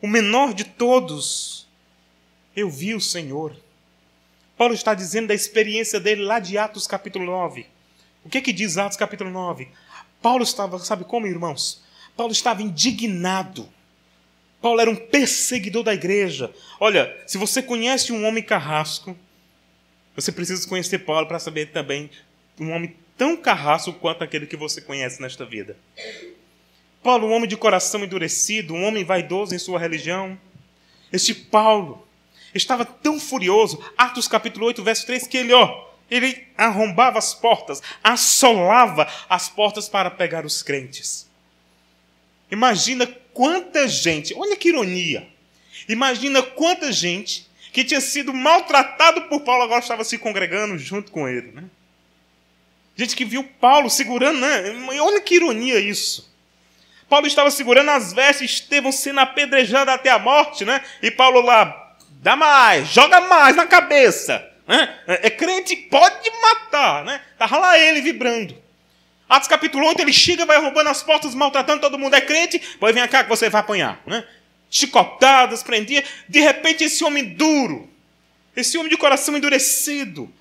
[0.00, 1.66] o menor de todos,
[2.54, 3.56] eu vi o Senhor.
[4.56, 7.66] Paulo está dizendo da experiência dele lá de Atos capítulo 9.
[8.24, 9.68] O que que diz Atos capítulo 9?
[10.20, 11.82] Paulo estava, sabe como, irmãos?
[12.16, 13.68] Paulo estava indignado.
[14.60, 16.52] Paulo era um perseguidor da igreja.
[16.78, 19.16] Olha, se você conhece um homem carrasco,
[20.14, 22.08] você precisa conhecer Paulo para saber também
[22.60, 25.76] um homem tão carrasco quanto aquele que você conhece nesta vida.
[27.02, 30.38] Paulo, um homem de coração endurecido, um homem vaidoso em sua religião.
[31.12, 32.06] Este Paulo
[32.54, 37.82] estava tão furioso, Atos capítulo 8, verso 3, que ele, ó, ele arrombava as portas,
[38.04, 41.28] assolava as portas para pegar os crentes.
[42.50, 45.26] Imagina quanta gente, olha que ironia.
[45.88, 51.26] Imagina quanta gente que tinha sido maltratado por Paulo agora estava se congregando junto com
[51.26, 51.64] ele, né?
[52.94, 54.70] Gente que viu Paulo segurando, né?
[55.00, 56.31] Olha que ironia isso.
[57.12, 60.82] Paulo estava segurando as vestes, Estevão sendo apedrejado até a morte, né?
[61.02, 64.42] E Paulo lá, dá mais, joga mais na cabeça.
[64.66, 64.98] Né?
[65.06, 67.20] É crente, pode matar, né?
[67.34, 68.56] Estava lá ele vibrando.
[69.28, 72.14] Atos capítulo 8, ele chega, vai roubando as portas, maltratando todo mundo.
[72.14, 74.00] É crente, pois vem cá que você vai apanhar.
[74.06, 74.24] Né?
[74.70, 76.02] Chicotadas, prendia.
[76.26, 77.90] De repente, esse homem duro,
[78.56, 80.32] esse homem de coração endurecido,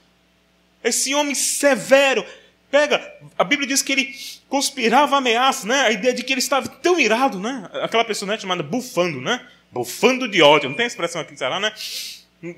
[0.82, 2.26] esse homem severo,
[2.72, 4.16] pega, a Bíblia diz que ele
[4.48, 5.82] conspirava ameaças, né?
[5.82, 7.70] A ideia de que ele estava tão irado, né?
[7.84, 9.46] Aquela pessoa né, chamada bufando, né?
[9.72, 11.72] Bufando de ódio, não tem expressão aqui, será, né?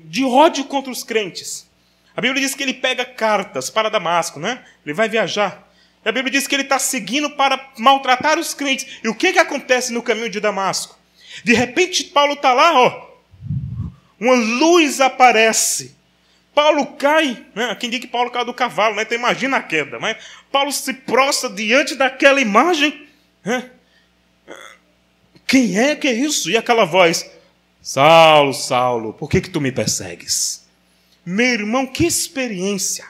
[0.04, 1.68] De ódio contra os crentes.
[2.16, 4.64] A Bíblia diz que ele pega cartas para Damasco, né?
[4.86, 5.68] Ele vai viajar.
[6.04, 9.00] E a Bíblia diz que ele está seguindo para maltratar os crentes.
[9.02, 10.98] E o que, que acontece no caminho de Damasco?
[11.42, 13.10] De repente, Paulo está lá, ó.
[14.20, 15.93] Uma luz aparece.
[16.54, 17.74] Paulo cai, né?
[17.74, 19.02] quem diz que Paulo cai do cavalo, né?
[19.02, 19.98] então imagina a queda.
[19.98, 20.16] Mas
[20.52, 23.08] Paulo se prostra diante daquela imagem.
[23.44, 23.70] Né?
[25.46, 26.50] Quem é que é isso?
[26.50, 27.28] E aquela voz:
[27.82, 30.64] Saulo, Saulo, por que, que tu me persegues?
[31.26, 33.06] Meu irmão, que experiência!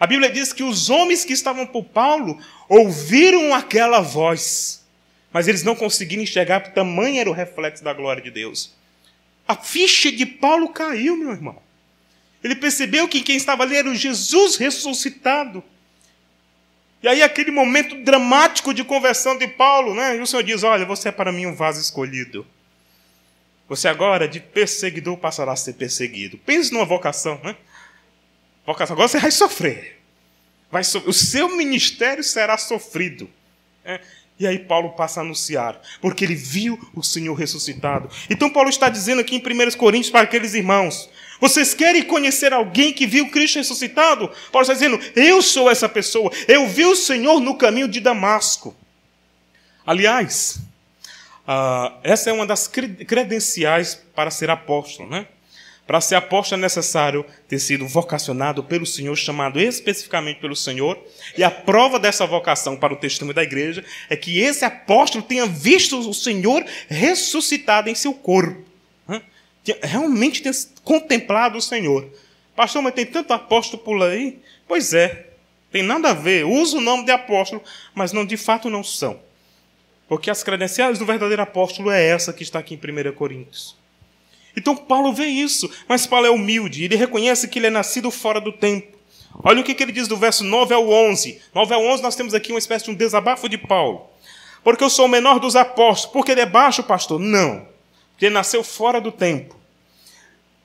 [0.00, 4.84] A Bíblia diz que os homens que estavam por Paulo ouviram aquela voz,
[5.32, 8.74] mas eles não conseguiram enxergar, porque tamanho era o reflexo da glória de Deus.
[9.46, 11.62] A ficha de Paulo caiu, meu irmão.
[12.42, 15.62] Ele percebeu que quem estava ali era o Jesus ressuscitado.
[17.02, 20.16] E aí, aquele momento dramático de conversão de Paulo, né?
[20.16, 22.46] E o Senhor diz: Olha, você é para mim um vaso escolhido.
[23.68, 26.38] Você agora, de perseguidor, passará a ser perseguido.
[26.38, 27.56] Pense numa vocação, né?
[28.66, 30.00] Vocação, agora você vai sofrer.
[30.70, 31.02] Vai so...
[31.06, 33.28] O seu ministério será sofrido.
[33.84, 34.00] É.
[34.38, 38.08] E aí Paulo passa a anunciar, porque ele viu o Senhor ressuscitado.
[38.28, 41.08] Então Paulo está dizendo aqui em 1 Coríntios para aqueles irmãos:
[41.42, 44.30] vocês querem conhecer alguém que viu Cristo ressuscitado?
[44.52, 46.30] Paulo está dizendo: eu sou essa pessoa.
[46.46, 48.76] Eu vi o Senhor no caminho de Damasco.
[49.84, 50.60] Aliás,
[51.44, 55.26] uh, essa é uma das credenciais para ser apóstolo, né?
[55.84, 60.96] Para ser apóstolo é necessário ter sido vocacionado pelo Senhor, chamado especificamente pelo Senhor.
[61.36, 65.46] E a prova dessa vocação para o testemunho da igreja é que esse apóstolo tenha
[65.46, 68.71] visto o Senhor ressuscitado em seu corpo.
[69.82, 72.08] Realmente tenha contemplado o Senhor.
[72.56, 74.40] Pastor, mas tem tanto apóstolo por aí?
[74.66, 75.30] Pois é,
[75.70, 76.44] tem nada a ver.
[76.44, 77.62] Usa o nome de apóstolo,
[77.94, 79.18] mas não de fato não são.
[80.08, 83.76] Porque as credenciais do verdadeiro apóstolo é essa que está aqui em 1 Coríntios.
[84.54, 88.38] Então Paulo vê isso, mas Paulo é humilde, ele reconhece que ele é nascido fora
[88.38, 88.98] do tempo.
[89.42, 91.40] Olha o que, ele diz do verso 9 ao 11.
[91.54, 94.06] 9 ao 11 nós temos aqui uma espécie de um desabafo de Paulo.
[94.62, 96.12] Porque eu sou o menor dos apóstolos.
[96.12, 97.18] Porque ele é baixo, pastor?
[97.18, 97.66] Não.
[98.26, 99.62] Ele nasceu fora do tempo.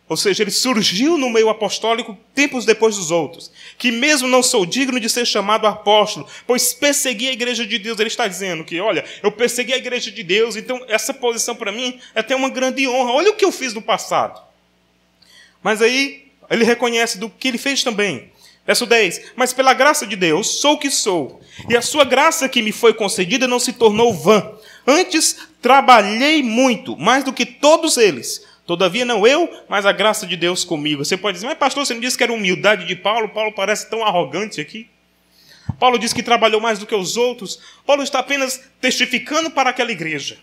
[0.10, 3.52] Ou seja, ele surgiu no meio apostólico tempos depois dos outros.
[3.78, 8.00] Que mesmo não sou digno de ser chamado apóstolo, pois persegui a igreja de Deus.
[8.00, 11.74] Ele está dizendo que, olha, eu persegui a igreja de Deus, então essa posição para
[11.74, 13.12] mim é até uma grande honra.
[13.12, 14.42] Olha o que eu fiz no passado.
[15.62, 18.32] Mas aí ele reconhece do que ele fez também.
[18.66, 22.48] Verso 10: Mas pela graça de Deus sou o que sou, e a sua graça
[22.48, 24.54] que me foi concedida não se tornou vã.
[24.86, 25.38] Antes
[25.68, 30.66] trabalhei muito, mais do que todos eles Todavia, não eu, mas a graça de Deus
[30.66, 31.06] comigo.
[31.06, 33.30] Você pode dizer, mas pastor, você não disse que era humildade de Paulo?
[33.30, 34.90] Paulo parece tão arrogante aqui.
[35.80, 37.62] Paulo diz que trabalhou mais do que os outros.
[37.86, 40.38] Paulo está apenas testificando para aquela igreja,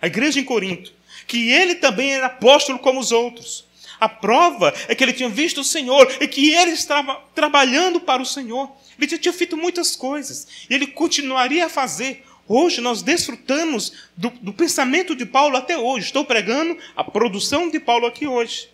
[0.00, 0.90] a igreja em Corinto,
[1.26, 3.66] que ele também era apóstolo como os outros.
[4.00, 8.22] A prova é que ele tinha visto o Senhor e que ele estava trabalhando para
[8.22, 8.70] o Senhor.
[8.98, 12.24] Ele tinha feito muitas coisas e ele continuaria a fazer.
[12.48, 16.06] Hoje nós desfrutamos do, do, pensamento de Paulo até hoje.
[16.06, 18.68] Estou pregando a produção de Paulo aqui hoje.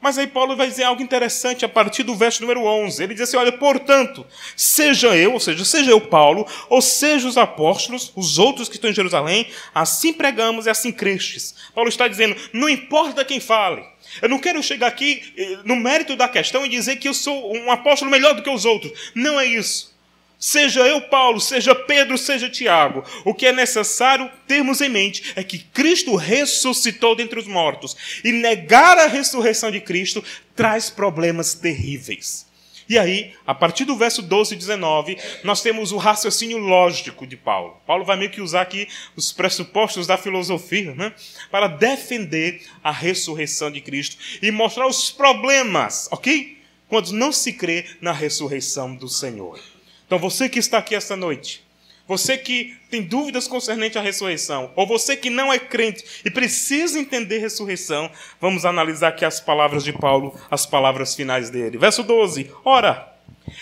[0.00, 3.02] Mas aí Paulo vai dizer algo interessante a partir do verso número 11.
[3.02, 7.36] Ele diz assim: Olha, portanto, seja eu, ou seja, seja eu Paulo, ou seja os
[7.36, 11.54] apóstolos, os outros que estão em Jerusalém, assim pregamos e assim crestes.
[11.74, 13.84] Paulo está dizendo: não importa quem fale.
[14.22, 17.54] Eu não quero chegar aqui eh, no mérito da questão e dizer que eu sou
[17.54, 18.92] um apóstolo melhor do que os outros.
[19.14, 19.95] Não é isso.
[20.38, 25.42] Seja eu, Paulo, seja Pedro, seja Tiago, o que é necessário termos em mente é
[25.42, 27.96] que Cristo ressuscitou dentre os mortos.
[28.22, 30.22] E negar a ressurreição de Cristo
[30.54, 32.46] traz problemas terríveis.
[32.88, 37.36] E aí, a partir do verso 12 e 19, nós temos o raciocínio lógico de
[37.36, 37.80] Paulo.
[37.84, 41.12] Paulo vai meio que usar aqui os pressupostos da filosofia, né?
[41.50, 46.58] Para defender a ressurreição de Cristo e mostrar os problemas, ok?
[46.88, 49.58] Quando não se crê na ressurreição do Senhor.
[50.06, 51.66] Então, você que está aqui esta noite,
[52.06, 56.98] você que tem dúvidas concernente à ressurreição, ou você que não é crente e precisa
[56.98, 58.08] entender ressurreição,
[58.40, 61.76] vamos analisar aqui as palavras de Paulo, as palavras finais dele.
[61.78, 63.12] Verso 12: Ora,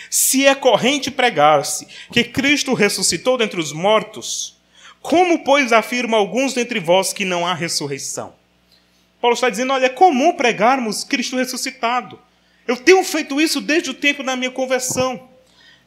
[0.09, 4.55] se é corrente pregar-se que Cristo ressuscitou dentre os mortos,
[5.01, 8.33] como, pois, afirma alguns dentre vós que não há ressurreição?
[9.19, 12.19] Paulo está dizendo: olha, é comum pregarmos Cristo ressuscitado.
[12.67, 15.29] Eu tenho feito isso desde o tempo da minha conversão.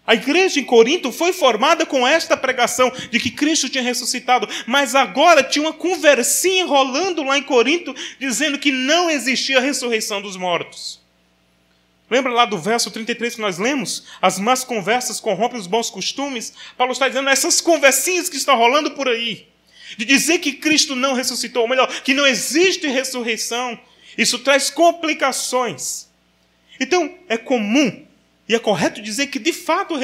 [0.09, 4.95] A igreja em Corinto foi formada com esta pregação de que Cristo tinha ressuscitado, mas
[4.95, 10.99] agora tinha uma conversinha rolando lá em Corinto dizendo que não existia ressurreição dos mortos.
[12.11, 14.05] Lembra lá do verso 33 que nós lemos?
[14.23, 16.55] As más conversas corrompem os bons costumes.
[16.75, 19.47] Paulo está dizendo essas conversinhas que estão rolando por aí,
[19.99, 23.79] de dizer que Cristo não ressuscitou, ou melhor, que não existe ressurreição.
[24.17, 26.09] Isso traz complicações.
[26.81, 28.08] Então, é comum
[28.49, 29.95] e é correto dizer que de fato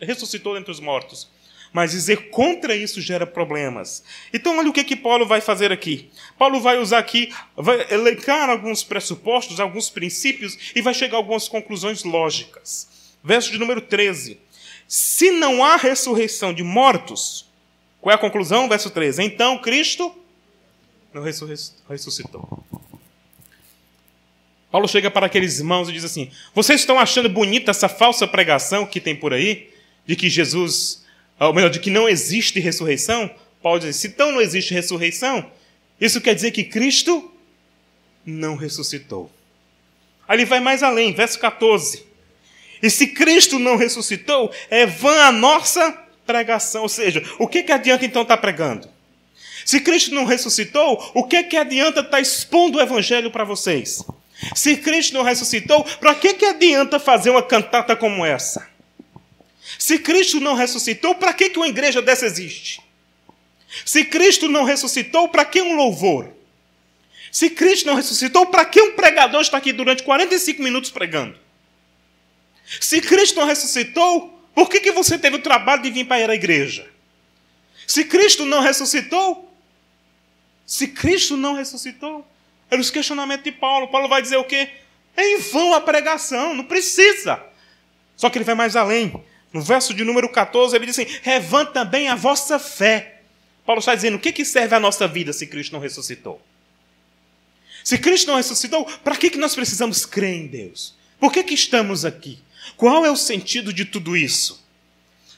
[0.00, 1.28] ressuscitou entre os mortos.
[1.72, 4.02] Mas dizer contra isso gera problemas.
[4.32, 6.10] Então, olha o que, que Paulo vai fazer aqui.
[6.36, 11.48] Paulo vai usar aqui, vai elencar alguns pressupostos, alguns princípios e vai chegar a algumas
[11.48, 12.88] conclusões lógicas.
[13.22, 14.40] Verso de número 13.
[14.88, 17.48] Se não há ressurreição de mortos,
[18.00, 18.68] qual é a conclusão?
[18.68, 19.22] Verso 13.
[19.22, 20.12] Então Cristo
[21.14, 22.64] não ressuscitou.
[24.70, 28.86] Paulo chega para aqueles irmãos e diz assim: Vocês estão achando bonita essa falsa pregação
[28.86, 29.68] que tem por aí?
[30.06, 31.04] De que Jesus,
[31.38, 33.30] ou melhor, de que não existe ressurreição?
[33.62, 35.50] Paulo diz: Se então não existe ressurreição,
[36.00, 37.32] isso quer dizer que Cristo
[38.24, 39.30] não ressuscitou.
[40.28, 42.04] Ele vai mais além, verso 14.
[42.82, 45.92] E se Cristo não ressuscitou, é vã a nossa
[46.24, 46.82] pregação.
[46.82, 48.88] Ou seja, o que, que adianta então estar pregando?
[49.66, 54.04] Se Cristo não ressuscitou, o que, que adianta estar expondo o Evangelho para vocês?
[54.54, 58.68] Se Cristo não ressuscitou, para que, que adianta fazer uma cantata como essa?
[59.78, 62.80] Se Cristo não ressuscitou, para que, que uma igreja dessa existe?
[63.84, 66.32] Se Cristo não ressuscitou, para que um louvor?
[67.30, 71.38] Se Cristo não ressuscitou, para que um pregador está aqui durante 45 minutos pregando?
[72.80, 76.34] Se Cristo não ressuscitou, por que, que você teve o trabalho de vir para a
[76.34, 76.88] igreja?
[77.86, 79.52] Se Cristo não ressuscitou,
[80.66, 82.26] se Cristo não ressuscitou,
[82.70, 83.88] era os questionamentos de Paulo.
[83.88, 84.68] Paulo vai dizer o quê?
[85.16, 87.42] É em vão a pregação, não precisa.
[88.16, 89.12] Só que ele vai mais além.
[89.52, 93.22] No verso de número 14, ele diz assim: Revanta também a vossa fé.
[93.66, 96.40] Paulo está dizendo: o que, que serve a nossa vida se Cristo não ressuscitou?
[97.82, 100.94] Se Cristo não ressuscitou, para que, que nós precisamos crer em Deus?
[101.18, 102.38] Por que, que estamos aqui?
[102.76, 104.64] Qual é o sentido de tudo isso?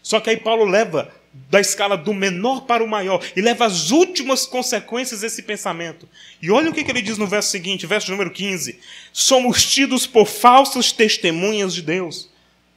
[0.02, 3.90] Só que aí Paulo leva da escala do menor para o maior e leva às
[3.90, 6.08] últimas consequências desse pensamento.
[6.40, 8.78] E olha o que ele diz no verso seguinte, verso número 15:
[9.12, 12.30] Somos tidos por falsas testemunhas de Deus.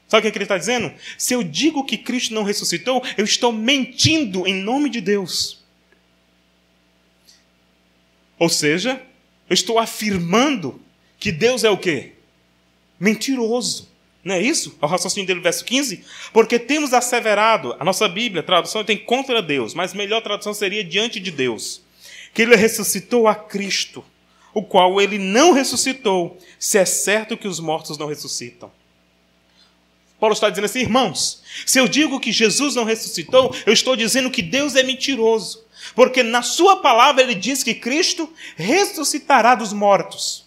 [0.08, 0.94] Sabe o que ele está dizendo?
[1.18, 5.64] Se eu digo que Cristo não ressuscitou, eu estou mentindo em nome de Deus.
[8.38, 9.02] Ou seja,
[9.50, 10.80] eu estou afirmando
[11.20, 12.14] que Deus é o quê?
[13.00, 13.90] Mentiroso.
[14.26, 14.76] Não é isso?
[14.82, 16.04] É o raciocínio dele, verso 15?
[16.34, 20.84] Porque temos asseverado, a nossa Bíblia, a tradução tem contra Deus, mas melhor tradução seria
[20.84, 21.84] diante de Deus,
[22.34, 24.04] que ele ressuscitou a Cristo,
[24.52, 28.72] o qual ele não ressuscitou, se é certo que os mortos não ressuscitam.
[30.20, 34.32] Paulo está dizendo assim, irmãos, se eu digo que Jesus não ressuscitou, eu estou dizendo
[34.32, 35.64] que Deus é mentiroso.
[35.94, 40.45] Porque na sua palavra ele diz que Cristo ressuscitará dos mortos.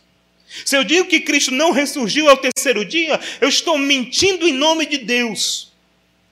[0.64, 4.86] Se eu digo que Cristo não ressurgiu ao terceiro dia, eu estou mentindo em nome
[4.86, 5.68] de Deus.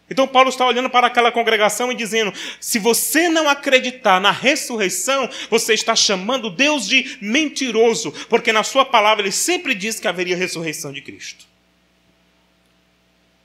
[0.09, 5.29] Então Paulo está olhando para aquela congregação e dizendo: se você não acreditar na ressurreição,
[5.51, 10.37] você está chamando Deus de mentiroso, porque na sua palavra ele sempre diz que haveria
[10.37, 11.45] ressurreição de Cristo.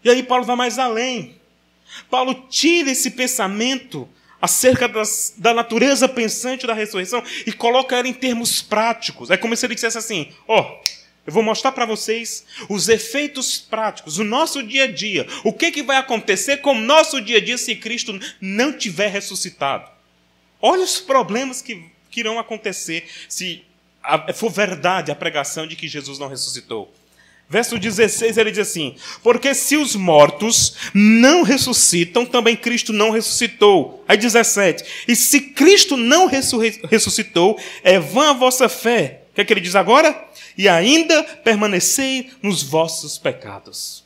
[0.04, 1.36] E aí Paulo vai mais além.
[2.10, 4.08] Paulo tira esse pensamento
[4.42, 9.30] acerca das, da natureza pensante da ressurreição e coloca ela em termos práticos.
[9.30, 13.60] É como se ele dissesse assim: ó, oh, eu vou mostrar para vocês os efeitos
[13.60, 17.38] práticos, o nosso dia a dia, o que, que vai acontecer com o nosso dia
[17.38, 19.88] a dia se Cristo não tiver ressuscitado.
[20.60, 23.64] Olha os problemas que, que irão acontecer se
[24.34, 26.92] for verdade a pregação de que Jesus não ressuscitou.
[27.52, 34.02] Verso 16 ele diz assim: Porque se os mortos não ressuscitam, também Cristo não ressuscitou.
[34.08, 39.24] Aí 17: E se Cristo não ressuscitou, é vã a vossa fé.
[39.32, 40.30] O que é que ele diz agora?
[40.58, 44.06] E ainda permanecei nos vossos pecados.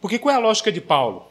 [0.00, 1.26] Porque qual é a lógica de Paulo?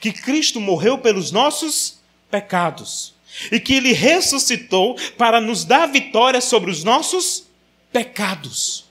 [0.00, 1.98] Que Cristo morreu pelos nossos
[2.30, 3.14] pecados
[3.50, 7.44] e que ele ressuscitou para nos dar vitória sobre os nossos
[7.90, 8.87] pecados.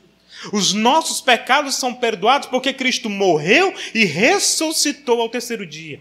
[0.52, 6.00] Os nossos pecados são perdoados porque Cristo morreu e ressuscitou ao terceiro dia.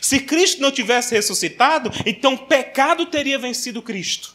[0.00, 4.34] Se Cristo não tivesse ressuscitado, então pecado teria vencido Cristo.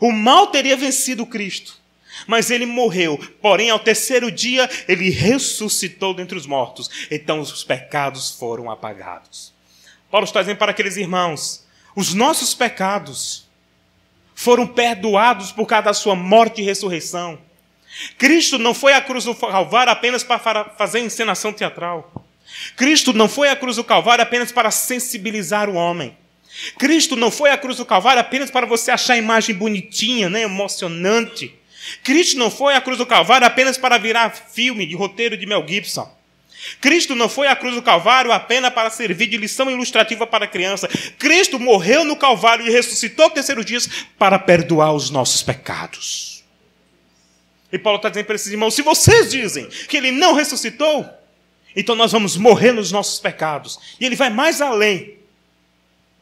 [0.00, 1.80] O mal teria vencido Cristo.
[2.26, 7.08] Mas ele morreu, porém ao terceiro dia ele ressuscitou dentre os mortos.
[7.10, 9.52] Então os pecados foram apagados.
[10.10, 11.66] Paulo está dizendo para aqueles irmãos:
[11.96, 13.48] os nossos pecados
[14.34, 17.38] foram perdoados por causa da sua morte e ressurreição.
[18.18, 22.12] Cristo não foi à cruz do Calvário apenas para fazer encenação teatral.
[22.76, 26.16] Cristo não foi à cruz do Calvário apenas para sensibilizar o homem.
[26.78, 30.42] Cristo não foi à cruz do Calvário apenas para você achar a imagem bonitinha, né,
[30.42, 31.54] emocionante.
[32.02, 35.66] Cristo não foi à cruz do Calvário apenas para virar filme de roteiro de Mel
[35.66, 36.10] Gibson.
[36.80, 40.48] Cristo não foi à cruz do Calvário apenas para servir de lição ilustrativa para a
[40.48, 40.88] criança.
[41.18, 46.31] Cristo morreu no Calvário e ressuscitou terceiros dias para perdoar os nossos pecados.
[47.72, 51.08] E Paulo está dizendo para esses irmãos: se vocês dizem que ele não ressuscitou,
[51.74, 53.78] então nós vamos morrer nos nossos pecados.
[53.98, 55.18] E ele vai mais além.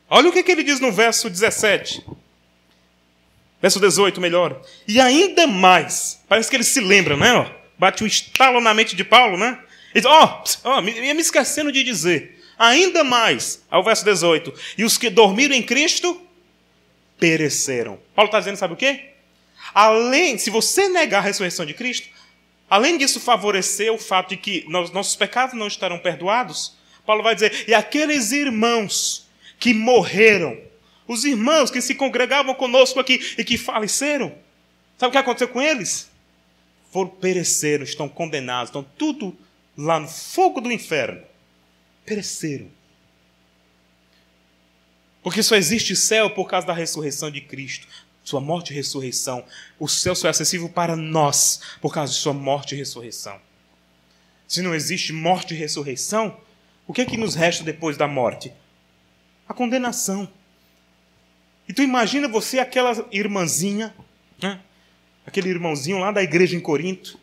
[0.08, 2.04] Olha o que, que ele diz no verso 17.
[3.60, 4.60] Verso 18, melhor.
[4.86, 6.20] E ainda mais.
[6.28, 7.50] Parece que ele se lembra, né?
[7.78, 9.58] Bate um estalo na mente de Paulo, né?
[9.94, 12.38] Ele diz: Ó, oh, oh, me, me esquecendo de dizer.
[12.58, 14.52] Ainda mais, ao verso 18.
[14.78, 16.20] E os que dormiram em Cristo
[17.18, 17.98] pereceram.
[18.14, 19.09] Paulo está dizendo, sabe o quê?
[19.74, 22.08] Além, se você negar a ressurreição de Cristo,
[22.68, 26.74] além disso favorecer o fato de que nossos pecados não estarão perdoados,
[27.06, 30.58] Paulo vai dizer: e aqueles irmãos que morreram,
[31.06, 34.34] os irmãos que se congregavam conosco aqui e que faleceram,
[34.96, 36.10] sabe o que aconteceu com eles?
[36.92, 39.36] Foram pereceram, estão condenados, estão tudo
[39.76, 41.22] lá no fogo do inferno.
[42.04, 42.68] Pereceram.
[45.22, 47.86] Porque só existe céu por causa da ressurreição de Cristo
[48.22, 49.44] sua morte e ressurreição.
[49.78, 53.40] O céu só é acessível para nós por causa de sua morte e ressurreição.
[54.46, 56.36] Se não existe morte e ressurreição,
[56.86, 58.52] o que é que nos resta depois da morte?
[59.48, 60.28] A condenação.
[61.68, 63.94] E tu imagina você aquela irmãzinha,
[64.42, 64.60] né?
[65.24, 67.18] aquele irmãozinho lá da igreja em Corinto,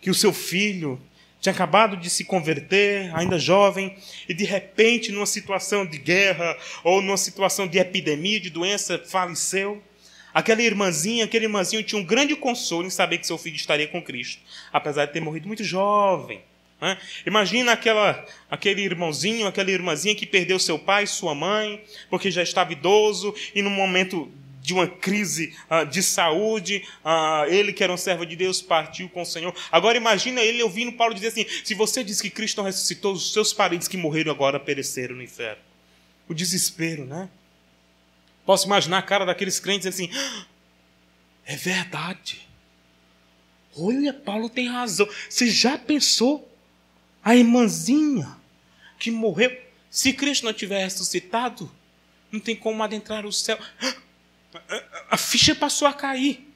[0.00, 1.00] que o seu filho
[1.40, 3.96] tinha acabado de se converter, ainda jovem,
[4.28, 9.82] e de repente, numa situação de guerra ou numa situação de epidemia, de doença, faleceu.
[10.38, 14.00] Aquela irmãzinha, aquele irmãzinho tinha um grande consolo em saber que seu filho estaria com
[14.00, 14.40] Cristo,
[14.72, 16.42] apesar de ter morrido muito jovem.
[16.80, 16.96] Né?
[17.26, 22.72] Imagina aquela, aquele irmãozinho, aquela irmãzinha que perdeu seu pai, sua mãe, porque já estava
[22.72, 24.30] idoso e num momento
[24.60, 29.08] de uma crise uh, de saúde, uh, ele que era um servo de Deus partiu
[29.08, 29.52] com o Senhor.
[29.72, 33.32] Agora imagina ele ouvindo Paulo dizer assim: se você diz que Cristo não ressuscitou, os
[33.32, 35.62] seus parentes que morreram agora pereceram no inferno.
[36.28, 37.28] O desespero, né?
[38.48, 40.46] Posso imaginar a cara daqueles crentes assim: ah,
[41.44, 42.48] é verdade.
[43.76, 45.06] Olha, Paulo tem razão.
[45.28, 46.50] Você já pensou?
[47.22, 48.38] A irmãzinha
[48.98, 49.54] que morreu.
[49.90, 51.70] Se Cristo não tiver ressuscitado,
[52.32, 53.58] não tem como adentrar o céu.
[55.10, 56.50] A ficha passou a cair.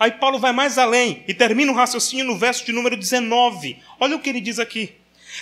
[0.00, 3.78] Aí Paulo vai mais além e termina o raciocínio no verso de número 19.
[4.00, 4.94] Olha o que ele diz aqui.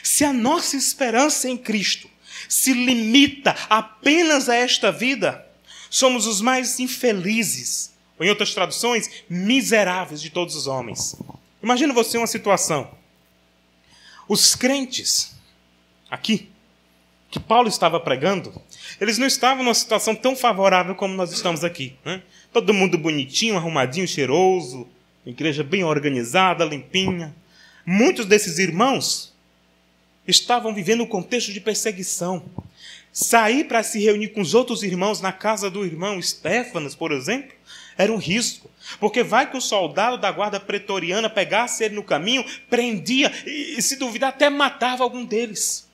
[0.03, 2.11] Se a nossa esperança em Cristo
[2.49, 5.47] se limita apenas a esta vida,
[5.91, 11.17] somos os mais infelizes, ou em outras traduções, miseráveis de todos os homens.
[11.63, 12.91] Imagina você uma situação.
[14.29, 15.35] Os crentes,
[16.11, 16.51] aqui,
[17.31, 18.53] que Paulo estava pregando,
[19.01, 21.95] eles não estavam numa situação tão favorável como nós estamos aqui.
[22.05, 22.23] Né?
[22.53, 24.89] Todo mundo bonitinho, arrumadinho, cheiroso,
[25.25, 27.35] igreja bem organizada, limpinha.
[27.85, 29.36] Muitos desses irmãos
[30.27, 32.45] estavam vivendo um contexto de perseguição.
[33.13, 37.53] Sair para se reunir com os outros irmãos na casa do irmão Stefanas, por exemplo,
[37.97, 38.71] era um risco.
[39.01, 43.97] Porque vai que o soldado da guarda pretoriana pegasse ele no caminho, prendia e, se
[43.97, 45.89] duvidar, até matava algum deles.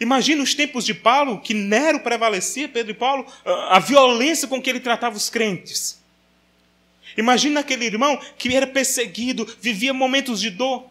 [0.00, 4.70] Imagina os tempos de Paulo, que Nero prevalecia, Pedro e Paulo, a violência com que
[4.70, 5.98] ele tratava os crentes.
[7.16, 10.84] Imagina aquele irmão que era perseguido, vivia momentos de dor.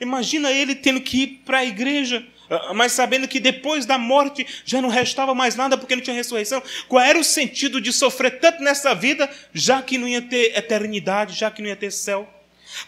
[0.00, 2.26] Imagina ele tendo que ir para a igreja,
[2.74, 6.62] mas sabendo que depois da morte já não restava mais nada porque não tinha ressurreição.
[6.88, 11.38] Qual era o sentido de sofrer tanto nessa vida, já que não ia ter eternidade,
[11.38, 12.28] já que não ia ter céu?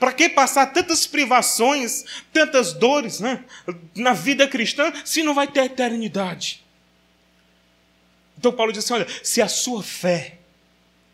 [0.01, 3.45] Para que passar tantas privações, tantas dores né,
[3.95, 6.65] na vida cristã, se não vai ter eternidade?
[8.37, 10.39] Então Paulo diz assim: olha, se a sua fé,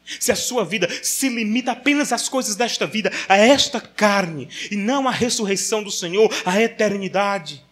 [0.05, 4.77] se a sua vida se limita apenas às coisas desta vida, a esta carne, e
[4.77, 7.65] não à ressurreição do Senhor, à eternidade,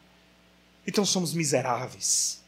[0.87, 2.41] então somos miseráveis.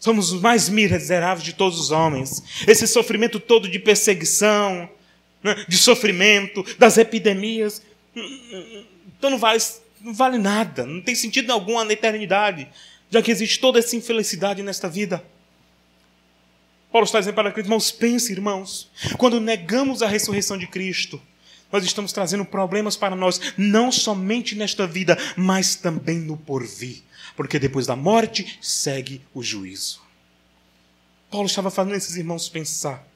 [0.00, 2.42] Somos os mais miseráveis de todos os homens.
[2.66, 4.88] Esse sofrimento todo de perseguição,
[5.42, 7.82] né, de sofrimento, das epidemias.
[9.18, 9.60] Então não vale,
[10.00, 12.68] não vale nada, não tem sentido algum na eternidade,
[13.10, 15.22] já que existe toda essa infelicidade nesta vida.
[16.90, 21.20] Paulo está dizendo para irmãos, pense, irmãos, quando negamos a ressurreição de Cristo,
[21.70, 27.02] nós estamos trazendo problemas para nós, não somente nesta vida, mas também no porvir,
[27.36, 30.00] porque depois da morte segue o juízo.
[31.30, 33.07] Paulo estava fazendo esses irmãos pensar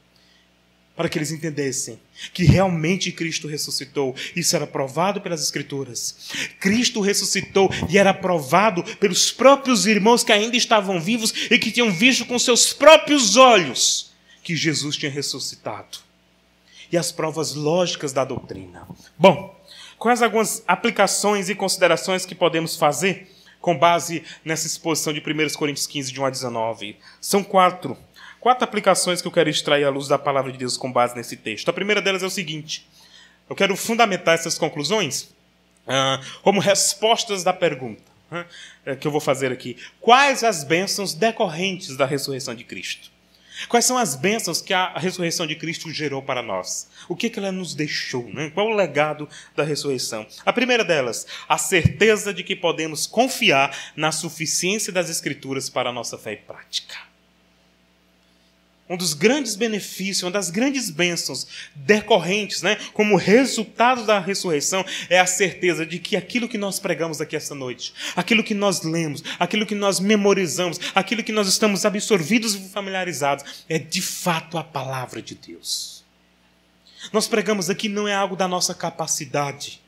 [0.95, 1.99] para que eles entendessem
[2.33, 4.15] que realmente Cristo ressuscitou.
[4.37, 6.17] Isso era provado pelas Escrituras.
[6.61, 11.91] Cristo ressuscitou e era provado pelos próprios irmãos que ainda estavam vivos e que tinham
[11.91, 14.13] visto com seus próprios olhos
[14.43, 15.99] que Jesus tinha ressuscitado.
[16.91, 18.87] E as provas lógicas da doutrina.
[19.19, 19.59] Bom,
[19.99, 23.31] quais algumas aplicações e considerações que podemos fazer
[23.61, 26.97] com base nessa exposição de 1 Coríntios 15, de 1 a 19?
[27.19, 27.97] São quatro
[28.43, 31.37] quatro aplicações que eu quero extrair à luz da palavra de Deus com base nesse
[31.37, 31.69] texto.
[31.69, 32.85] A primeira delas é o seguinte:
[33.49, 35.33] eu quero fundamentar essas conclusões
[35.87, 39.77] uh, como respostas da pergunta uh, que eu vou fazer aqui.
[40.01, 43.13] Quais as bênçãos decorrentes da ressurreição de Cristo?
[43.69, 46.89] Quais são as bênçãos que a ressurreição de Cristo gerou para nós?
[47.09, 48.29] O que, que ela nos deixou?
[48.33, 48.51] Né?
[48.51, 50.27] Qual o legado da ressurreição?
[50.45, 55.93] A primeira delas, a certeza de que podemos confiar na suficiência das Escrituras para a
[55.93, 57.12] nossa fé prática
[58.89, 65.19] um dos grandes benefícios, uma das grandes bênçãos decorrentes, né, como resultado da ressurreição, é
[65.19, 69.23] a certeza de que aquilo que nós pregamos aqui esta noite, aquilo que nós lemos,
[69.39, 74.65] aquilo que nós memorizamos, aquilo que nós estamos absorvidos e familiarizados, é de fato a
[74.65, 76.05] palavra de Deus.
[77.13, 79.81] Nós pregamos aqui não é algo da nossa capacidade.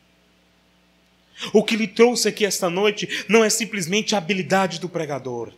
[1.53, 5.53] O que lhe trouxe aqui esta noite não é simplesmente a habilidade do pregador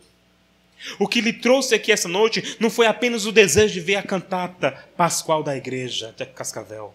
[0.99, 4.03] o que lhe trouxe aqui essa noite não foi apenas o desejo de ver a
[4.03, 6.93] cantata pascual da igreja de Cascavel.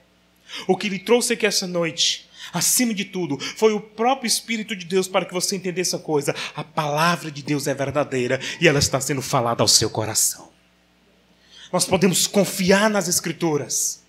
[0.67, 4.85] O que lhe trouxe aqui essa noite, acima de tudo, foi o próprio Espírito de
[4.85, 6.35] Deus para que você entendesse a coisa.
[6.55, 10.51] A palavra de Deus é verdadeira e ela está sendo falada ao seu coração.
[11.73, 14.03] Nós podemos confiar nas Escrituras.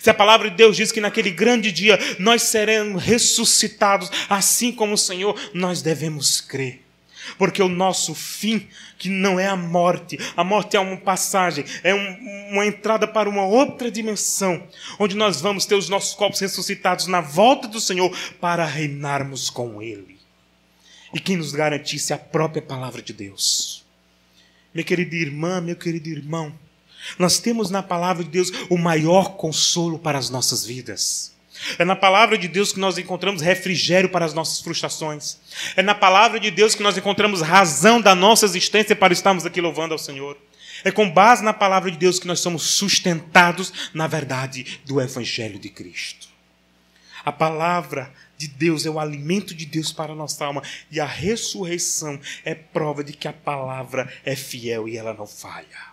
[0.00, 4.94] Se a palavra de Deus diz que naquele grande dia nós seremos ressuscitados, assim como
[4.94, 6.89] o Senhor, nós devemos crer.
[7.38, 8.68] Porque o nosso fim,
[8.98, 13.28] que não é a morte, a morte é uma passagem, é um, uma entrada para
[13.28, 14.62] uma outra dimensão,
[14.98, 19.82] onde nós vamos ter os nossos corpos ressuscitados na volta do Senhor para reinarmos com
[19.82, 20.18] Ele.
[21.12, 23.84] E quem nos garantisse a própria palavra de Deus.
[24.72, 26.54] Minha querida irmã, meu querido irmão,
[27.18, 31.34] nós temos na palavra de Deus o maior consolo para as nossas vidas.
[31.78, 35.38] É na palavra de Deus que nós encontramos refrigério para as nossas frustrações.
[35.76, 39.60] É na palavra de Deus que nós encontramos razão da nossa existência para estarmos aqui
[39.60, 40.36] louvando ao Senhor.
[40.84, 45.58] É com base na palavra de Deus que nós somos sustentados na verdade do Evangelho
[45.58, 46.28] de Cristo.
[47.24, 51.04] A palavra de Deus é o alimento de Deus para a nossa alma e a
[51.04, 55.90] ressurreição é prova de que a palavra é fiel e ela não falha.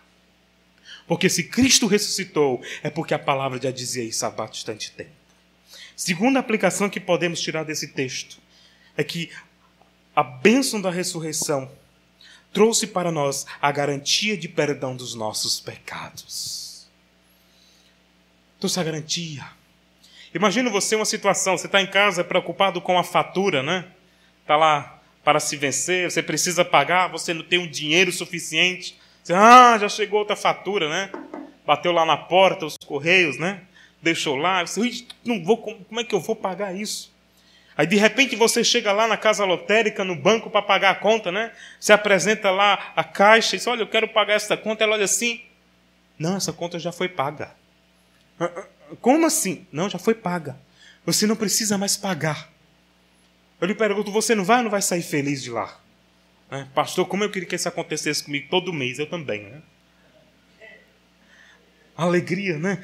[1.06, 5.17] Porque se Cristo ressuscitou, é porque a palavra já dizia isso há bastante tempo.
[5.98, 8.38] Segunda aplicação que podemos tirar desse texto
[8.96, 9.32] é que
[10.16, 11.72] a bênção da ressurreição
[12.54, 16.88] trouxe para nós a garantia de perdão dos nossos pecados.
[18.60, 19.44] Trouxe a garantia.
[20.36, 23.88] Imagina você uma situação, você está em casa preocupado com a fatura, né?
[24.44, 29.00] Está lá para se vencer, você precisa pagar, você não tem um dinheiro suficiente.
[29.24, 31.12] Você, ah, já chegou outra fatura, né?
[31.66, 33.67] Bateu lá na porta, os correios, né?
[34.02, 34.66] Deixou lá.
[34.66, 37.12] Você, não vou, como é que eu vou pagar isso?
[37.78, 41.32] Aí de repente você chega lá na casa lotérica, no banco, para pagar a conta,
[41.32, 41.52] né?
[41.80, 44.84] Você apresenta lá a caixa e diz: Olha, eu quero pagar essa conta.
[44.84, 45.42] Ela olha assim:
[46.18, 47.56] Não, essa conta já foi paga.
[48.40, 48.66] Ah, ah,
[49.00, 49.68] como assim?
[49.72, 50.58] Não, já foi paga.
[51.06, 52.52] Você não precisa mais pagar.
[53.62, 55.80] Eu lhe pergunto: Você não vai ou não vai sair feliz de lá?
[56.50, 59.62] É, pastor, como eu queria que isso acontecesse comigo todo mês, eu também, né?
[61.98, 62.84] Alegria, né?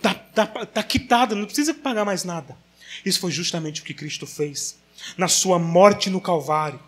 [0.00, 2.56] Tá, tá, tá quitada, não precisa pagar mais nada.
[3.04, 4.78] Isso foi justamente o que Cristo fez.
[5.16, 6.78] Na sua morte no Calvário,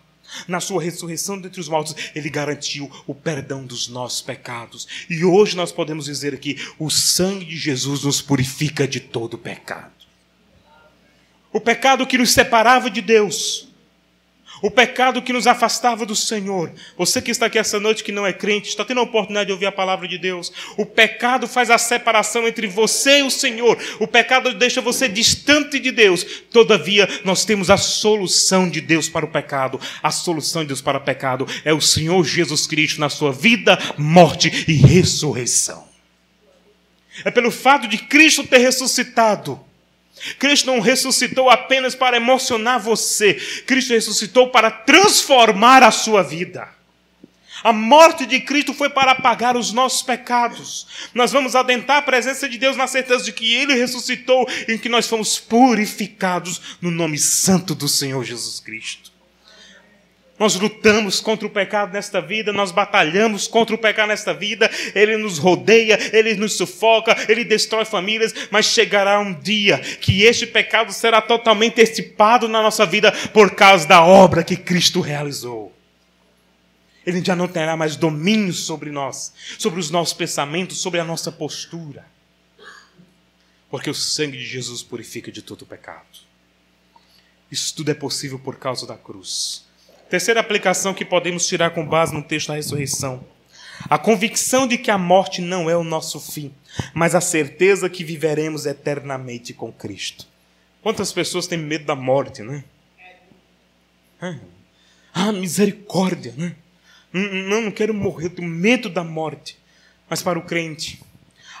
[0.47, 4.87] na sua ressurreição dentre os mortos, ele garantiu o perdão dos nossos pecados.
[5.09, 9.93] E hoje nós podemos dizer aqui: o sangue de Jesus nos purifica de todo pecado.
[11.51, 13.64] O pecado que nos separava de Deus,
[14.61, 16.71] o pecado que nos afastava do Senhor.
[16.97, 19.53] Você que está aqui essa noite que não é crente, está tendo a oportunidade de
[19.53, 20.51] ouvir a palavra de Deus.
[20.77, 23.77] O pecado faz a separação entre você e o Senhor.
[23.99, 26.25] O pecado deixa você distante de Deus.
[26.51, 29.79] Todavia, nós temos a solução de Deus para o pecado.
[30.01, 33.77] A solução de Deus para o pecado é o Senhor Jesus Cristo na sua vida,
[33.97, 35.85] morte e ressurreição.
[37.23, 39.59] É pelo fato de Cristo ter ressuscitado
[40.39, 43.33] Cristo não ressuscitou apenas para emocionar você,
[43.65, 46.75] Cristo ressuscitou para transformar a sua vida.
[47.63, 51.09] A morte de Cristo foi para apagar os nossos pecados.
[51.15, 54.89] Nós vamos adentrar a presença de Deus na certeza de que Ele ressuscitou e que
[54.89, 59.14] nós fomos purificados no nome santo do Senhor Jesus Cristo.
[60.37, 65.15] Nós lutamos contra o pecado nesta vida, nós batalhamos contra o pecado nesta vida, ele
[65.15, 70.91] nos rodeia, ele nos sufoca, ele destrói famílias, mas chegará um dia que este pecado
[70.91, 75.73] será totalmente extirpado na nossa vida por causa da obra que Cristo realizou.
[77.05, 81.31] Ele já não terá mais domínio sobre nós, sobre os nossos pensamentos, sobre a nossa
[81.31, 82.05] postura.
[83.69, 86.25] Porque o sangue de Jesus purifica de todo o pecado.
[87.49, 89.64] Isso tudo é possível por causa da cruz.
[90.09, 93.23] Terceira aplicação que podemos tirar com base no texto da ressurreição.
[93.89, 96.53] A convicção de que a morte não é o nosso fim,
[96.93, 100.27] mas a certeza que viveremos eternamente com Cristo.
[100.81, 102.63] Quantas pessoas têm medo da morte, né?
[105.13, 106.55] Ah, misericórdia, né?
[107.11, 109.57] Não, não quero morrer, tenho medo da morte.
[110.09, 111.01] Mas para o crente,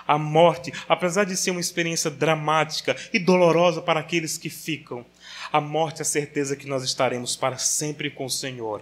[0.07, 5.05] a morte, apesar de ser uma experiência dramática e dolorosa para aqueles que ficam,
[5.51, 8.81] a morte é a certeza que nós estaremos para sempre com o Senhor.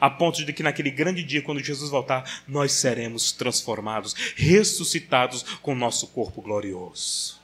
[0.00, 5.74] A ponto de que naquele grande dia, quando Jesus voltar, nós seremos transformados, ressuscitados com
[5.74, 7.38] nosso corpo glorioso.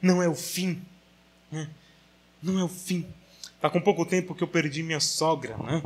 [0.00, 0.82] Não é o fim.
[1.50, 1.68] Né?
[2.42, 3.06] Não é o fim.
[3.54, 5.56] Está com pouco tempo que eu perdi minha sogra.
[5.56, 5.82] Né?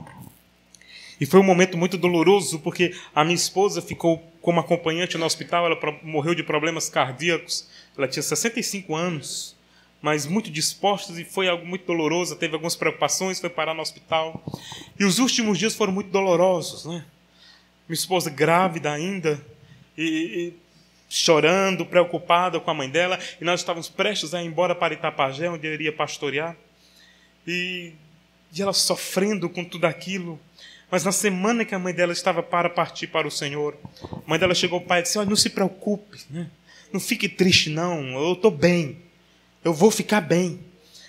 [1.20, 5.66] E foi um momento muito doloroso, porque a minha esposa ficou como acompanhante no hospital,
[5.66, 7.68] ela morreu de problemas cardíacos.
[7.96, 9.54] Ela tinha 65 anos
[10.02, 12.36] mas muito dispostos e foi algo muito doloroso.
[12.36, 14.42] Teve algumas preocupações, foi parar no hospital.
[14.98, 17.04] E os últimos dias foram muito dolorosos, né?
[17.88, 19.40] Minha esposa grávida ainda
[19.96, 20.54] e, e
[21.08, 25.50] chorando, preocupada com a mãe dela, e nós estávamos prestes a ir embora para Itapajé,
[25.50, 26.56] onde eu iria pastorear.
[27.46, 27.92] E,
[28.54, 30.38] e ela sofrendo com tudo aquilo.
[30.90, 34.38] Mas na semana que a mãe dela estava para partir para o Senhor, a mãe
[34.38, 36.48] dela chegou ao pai e disse: Olha, não se preocupe, né?
[36.92, 39.09] não fique triste, não, eu estou bem.
[39.64, 40.60] Eu vou ficar bem.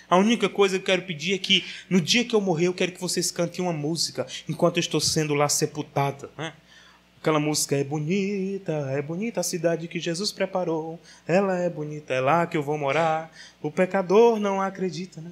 [0.08, 2.74] A única coisa que eu quero pedir é que no dia que eu morrer, eu
[2.74, 6.28] quero que vocês cantem uma música enquanto eu estou sendo lá sepultada.
[6.36, 6.52] Né?
[7.18, 11.00] Aquela música é bonita, é bonita a cidade que Jesus preparou.
[11.26, 13.32] Ela é bonita, é lá que eu vou morar.
[13.62, 15.20] O pecador não acredita.
[15.20, 15.30] Né?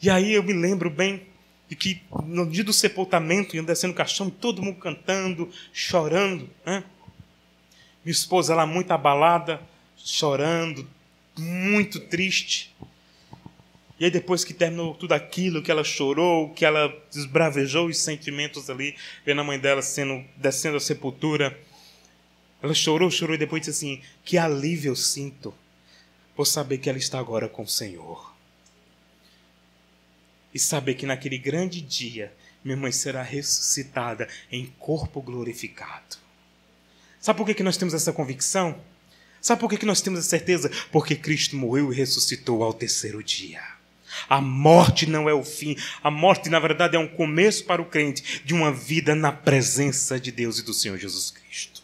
[0.00, 1.26] E aí eu me lembro bem
[1.68, 6.48] de que no dia do sepultamento, iam descendo o caixão, todo mundo cantando, chorando.
[6.64, 6.82] Né?
[8.02, 9.60] Minha esposa lá muito abalada,
[9.96, 10.88] chorando,
[11.36, 12.74] muito triste.
[13.98, 18.68] E aí, depois que terminou tudo aquilo, que ela chorou, que ela desbravejou os sentimentos
[18.68, 21.56] ali, vendo a mãe dela sendo, descendo a sepultura,
[22.62, 25.54] ela chorou, chorou e depois disse assim: Que alívio eu sinto
[26.34, 28.32] por saber que ela está agora com o Senhor.
[30.54, 32.32] E saber que naquele grande dia,
[32.64, 36.16] minha mãe será ressuscitada em corpo glorificado.
[37.20, 38.80] Sabe por que, nós temos essa convicção?
[39.42, 40.70] Sabe por que nós temos a certeza?
[40.92, 43.60] Porque Cristo morreu e ressuscitou ao terceiro dia.
[44.28, 45.76] A morte não é o fim.
[46.00, 50.20] A morte, na verdade, é um começo para o crente de uma vida na presença
[50.20, 51.82] de Deus e do Senhor Jesus Cristo.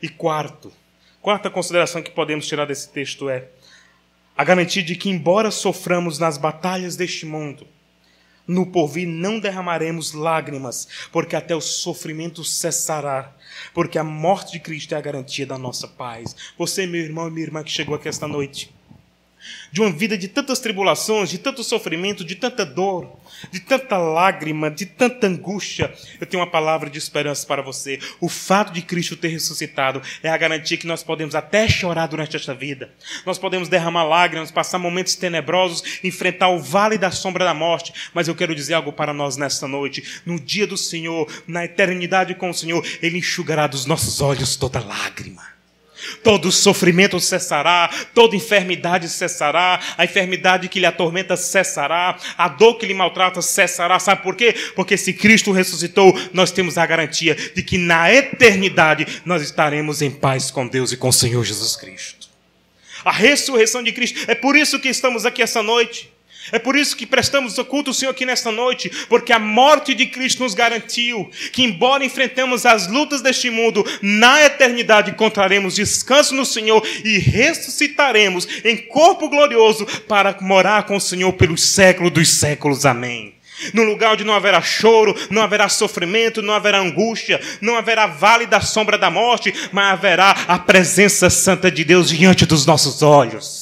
[0.00, 0.72] E quarto,
[1.20, 3.48] quarta consideração que podemos tirar desse texto é:
[4.36, 7.66] A garantia de que, embora soframos nas batalhas deste mundo,
[8.50, 13.32] no porvir não derramaremos lágrimas, porque até o sofrimento cessará,
[13.72, 16.34] porque a morte de Cristo é a garantia da nossa paz.
[16.58, 18.74] Você, meu irmão e minha irmã que chegou aqui esta noite,
[19.72, 23.18] de uma vida de tantas tribulações, de tanto sofrimento, de tanta dor,
[23.50, 27.98] de tanta lágrima, de tanta angústia, eu tenho uma palavra de esperança para você.
[28.20, 32.36] O fato de Cristo ter ressuscitado é a garantia que nós podemos até chorar durante
[32.36, 32.90] esta vida.
[33.24, 38.28] Nós podemos derramar lágrimas, passar momentos tenebrosos, enfrentar o vale da sombra da morte, mas
[38.28, 40.20] eu quero dizer algo para nós nesta noite.
[40.26, 44.80] No dia do Senhor, na eternidade com o Senhor, Ele enxugará dos nossos olhos toda
[44.80, 45.59] lágrima
[46.22, 52.86] todo sofrimento cessará, toda enfermidade cessará, a enfermidade que lhe atormenta cessará, a dor que
[52.86, 53.98] lhe maltrata cessará.
[53.98, 54.54] Sabe por quê?
[54.74, 60.10] Porque se Cristo ressuscitou, nós temos a garantia de que na eternidade nós estaremos em
[60.10, 62.28] paz com Deus e com o Senhor Jesus Cristo.
[63.04, 66.10] A ressurreição de Cristo, é por isso que estamos aqui essa noite.
[66.52, 69.94] É por isso que prestamos o culto ao Senhor aqui nesta noite, porque a morte
[69.94, 76.34] de Cristo nos garantiu que, embora enfrentemos as lutas deste mundo, na eternidade encontraremos descanso
[76.34, 82.28] no Senhor e ressuscitaremos em corpo glorioso para morar com o Senhor pelos séculos dos
[82.28, 82.86] séculos.
[82.86, 83.34] Amém.
[83.74, 88.46] No lugar onde não haverá choro, não haverá sofrimento, não haverá angústia, não haverá vale
[88.46, 93.59] da sombra da morte, mas haverá a presença santa de Deus diante dos nossos olhos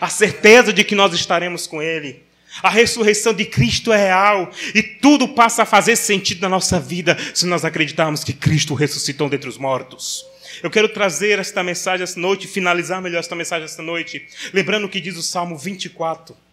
[0.00, 2.24] a certeza de que nós estaremos com Ele.
[2.62, 7.16] A ressurreição de Cristo é real e tudo passa a fazer sentido na nossa vida
[7.34, 10.24] se nós acreditarmos que Cristo ressuscitou dentre os mortos.
[10.62, 14.88] Eu quero trazer esta mensagem esta noite, finalizar melhor esta mensagem esta noite, lembrando o
[14.88, 16.45] que diz o Salmo 24.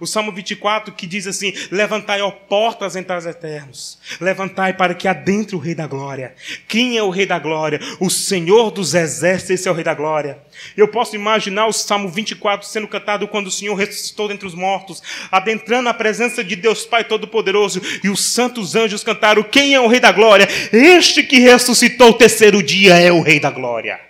[0.00, 5.08] O Salmo 24 que diz assim: Levantai, ó portas entre os eternos, levantai para que
[5.08, 6.34] adentre o Rei da Glória.
[6.68, 7.80] Quem é o Rei da Glória?
[8.00, 10.38] O Senhor dos Exércitos, esse é o Rei da Glória.
[10.76, 15.02] Eu posso imaginar o Salmo 24 sendo cantado quando o Senhor ressuscitou dentre os mortos,
[15.30, 19.86] adentrando a presença de Deus Pai Todo-Poderoso, e os santos anjos cantaram: Quem é o
[19.86, 20.48] Rei da Glória?
[20.72, 24.05] Este que ressuscitou o terceiro dia é o Rei da Glória.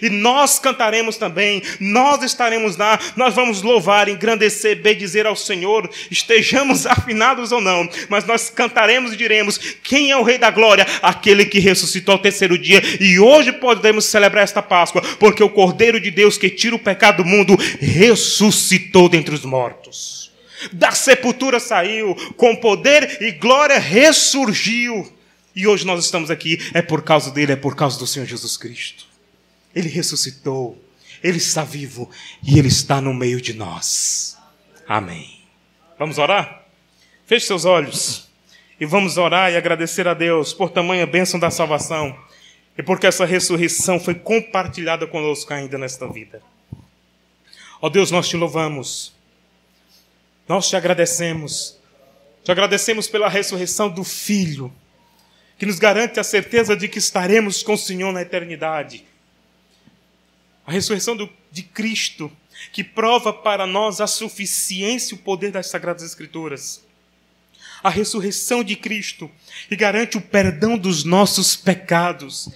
[0.00, 6.86] E nós cantaremos também, nós estaremos lá, nós vamos louvar, engrandecer, bendizer ao Senhor, estejamos
[6.86, 10.86] afinados ou não, mas nós cantaremos e diremos: quem é o Rei da Glória?
[11.02, 12.82] Aquele que ressuscitou ao terceiro dia.
[13.00, 17.22] E hoje podemos celebrar esta Páscoa, porque o Cordeiro de Deus que tira o pecado
[17.22, 20.32] do mundo ressuscitou dentre os mortos.
[20.72, 25.10] Da sepultura saiu, com poder e glória ressurgiu.
[25.54, 28.56] E hoje nós estamos aqui, é por causa dele, é por causa do Senhor Jesus
[28.56, 29.11] Cristo.
[29.74, 30.82] Ele ressuscitou,
[31.22, 32.10] Ele está vivo
[32.42, 34.36] e Ele está no meio de nós.
[34.86, 35.40] Amém.
[35.98, 36.64] Vamos orar?
[37.26, 38.28] Feche seus olhos
[38.78, 42.16] e vamos orar e agradecer a Deus por tamanha bênção da salvação
[42.76, 46.42] e porque essa ressurreição foi compartilhada conosco ainda nesta vida.
[47.80, 49.14] Ó Deus, nós te louvamos,
[50.48, 51.78] nós te agradecemos,
[52.44, 54.72] te agradecemos pela ressurreição do Filho,
[55.58, 59.04] que nos garante a certeza de que estaremos com o Senhor na eternidade
[60.66, 62.30] a ressurreição do, de Cristo,
[62.72, 66.84] que prova para nós a suficiência e o poder das Sagradas Escrituras.
[67.82, 69.30] A ressurreição de Cristo,
[69.68, 72.48] que garante o perdão dos nossos pecados.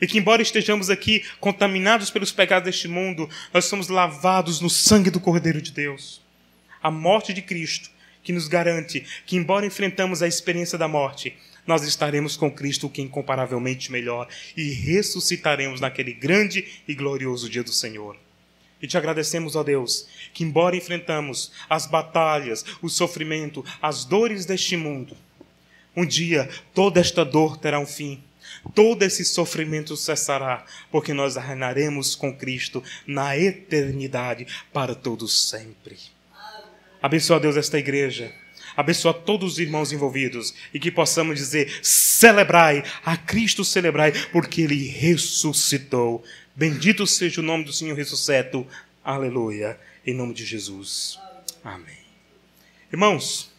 [0.00, 5.10] E que, embora estejamos aqui contaminados pelos pecados deste mundo, nós somos lavados no sangue
[5.10, 6.22] do Cordeiro de Deus.
[6.82, 7.90] A morte de Cristo,
[8.22, 11.36] que nos garante que, embora enfrentamos a experiência da morte,
[11.66, 17.62] nós estaremos com Cristo, que é incomparavelmente melhor, e ressuscitaremos naquele grande e glorioso dia
[17.62, 18.16] do Senhor.
[18.82, 24.76] E te agradecemos, ó Deus, que embora enfrentamos as batalhas, o sofrimento, as dores deste
[24.76, 25.16] mundo,
[25.96, 28.22] um dia toda esta dor terá um fim.
[28.74, 35.96] Todo esse sofrimento cessará, porque nós reinaremos com Cristo na eternidade para todos sempre.
[37.00, 38.34] Abençoa, Deus, esta igreja
[38.76, 44.88] abençoa todos os irmãos envolvidos e que possamos dizer: celebrai, a Cristo celebrai, porque Ele
[44.88, 46.24] ressuscitou.
[46.54, 48.66] Bendito seja o nome do Senhor ressuscito.
[49.04, 49.78] Aleluia.
[50.06, 51.18] Em nome de Jesus.
[51.64, 51.98] Amém.
[52.92, 53.50] Irmãos,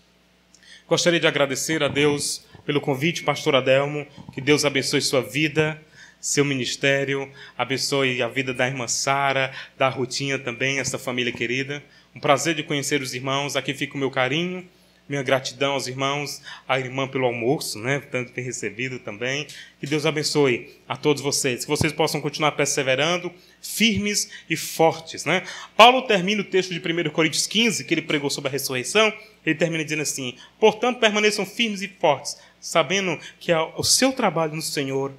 [0.87, 4.07] gostaria de agradecer a Deus pelo convite, pastor Adelmo.
[4.33, 5.81] Que Deus abençoe sua vida,
[6.21, 11.83] seu ministério, abençoe a vida da irmã Sara, da Rutinha também, essa família querida.
[12.15, 13.55] Um prazer de conhecer os irmãos.
[13.55, 14.65] Aqui fica o meu carinho
[15.07, 17.99] minha gratidão aos irmãos, à irmã pelo almoço, né?
[17.99, 19.45] Tanto ter recebido também.
[19.79, 21.63] Que Deus abençoe a todos vocês.
[21.63, 23.31] Que vocês possam continuar perseverando,
[23.61, 25.43] firmes e fortes, né?
[25.77, 29.13] Paulo termina o texto de 1 Coríntios 15, que ele pregou sobre a ressurreição.
[29.45, 34.61] Ele termina dizendo assim: Portanto, permaneçam firmes e fortes, sabendo que o seu trabalho no
[34.61, 35.13] Senhor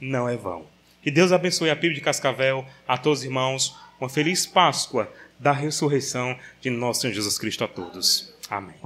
[0.00, 0.66] não é vão.
[1.02, 3.76] Que Deus abençoe a PIB de Cascavel, a todos os irmãos.
[4.00, 8.37] uma feliz Páscoa da ressurreição de nosso Senhor Jesus Cristo a todos.
[8.50, 8.80] Amém.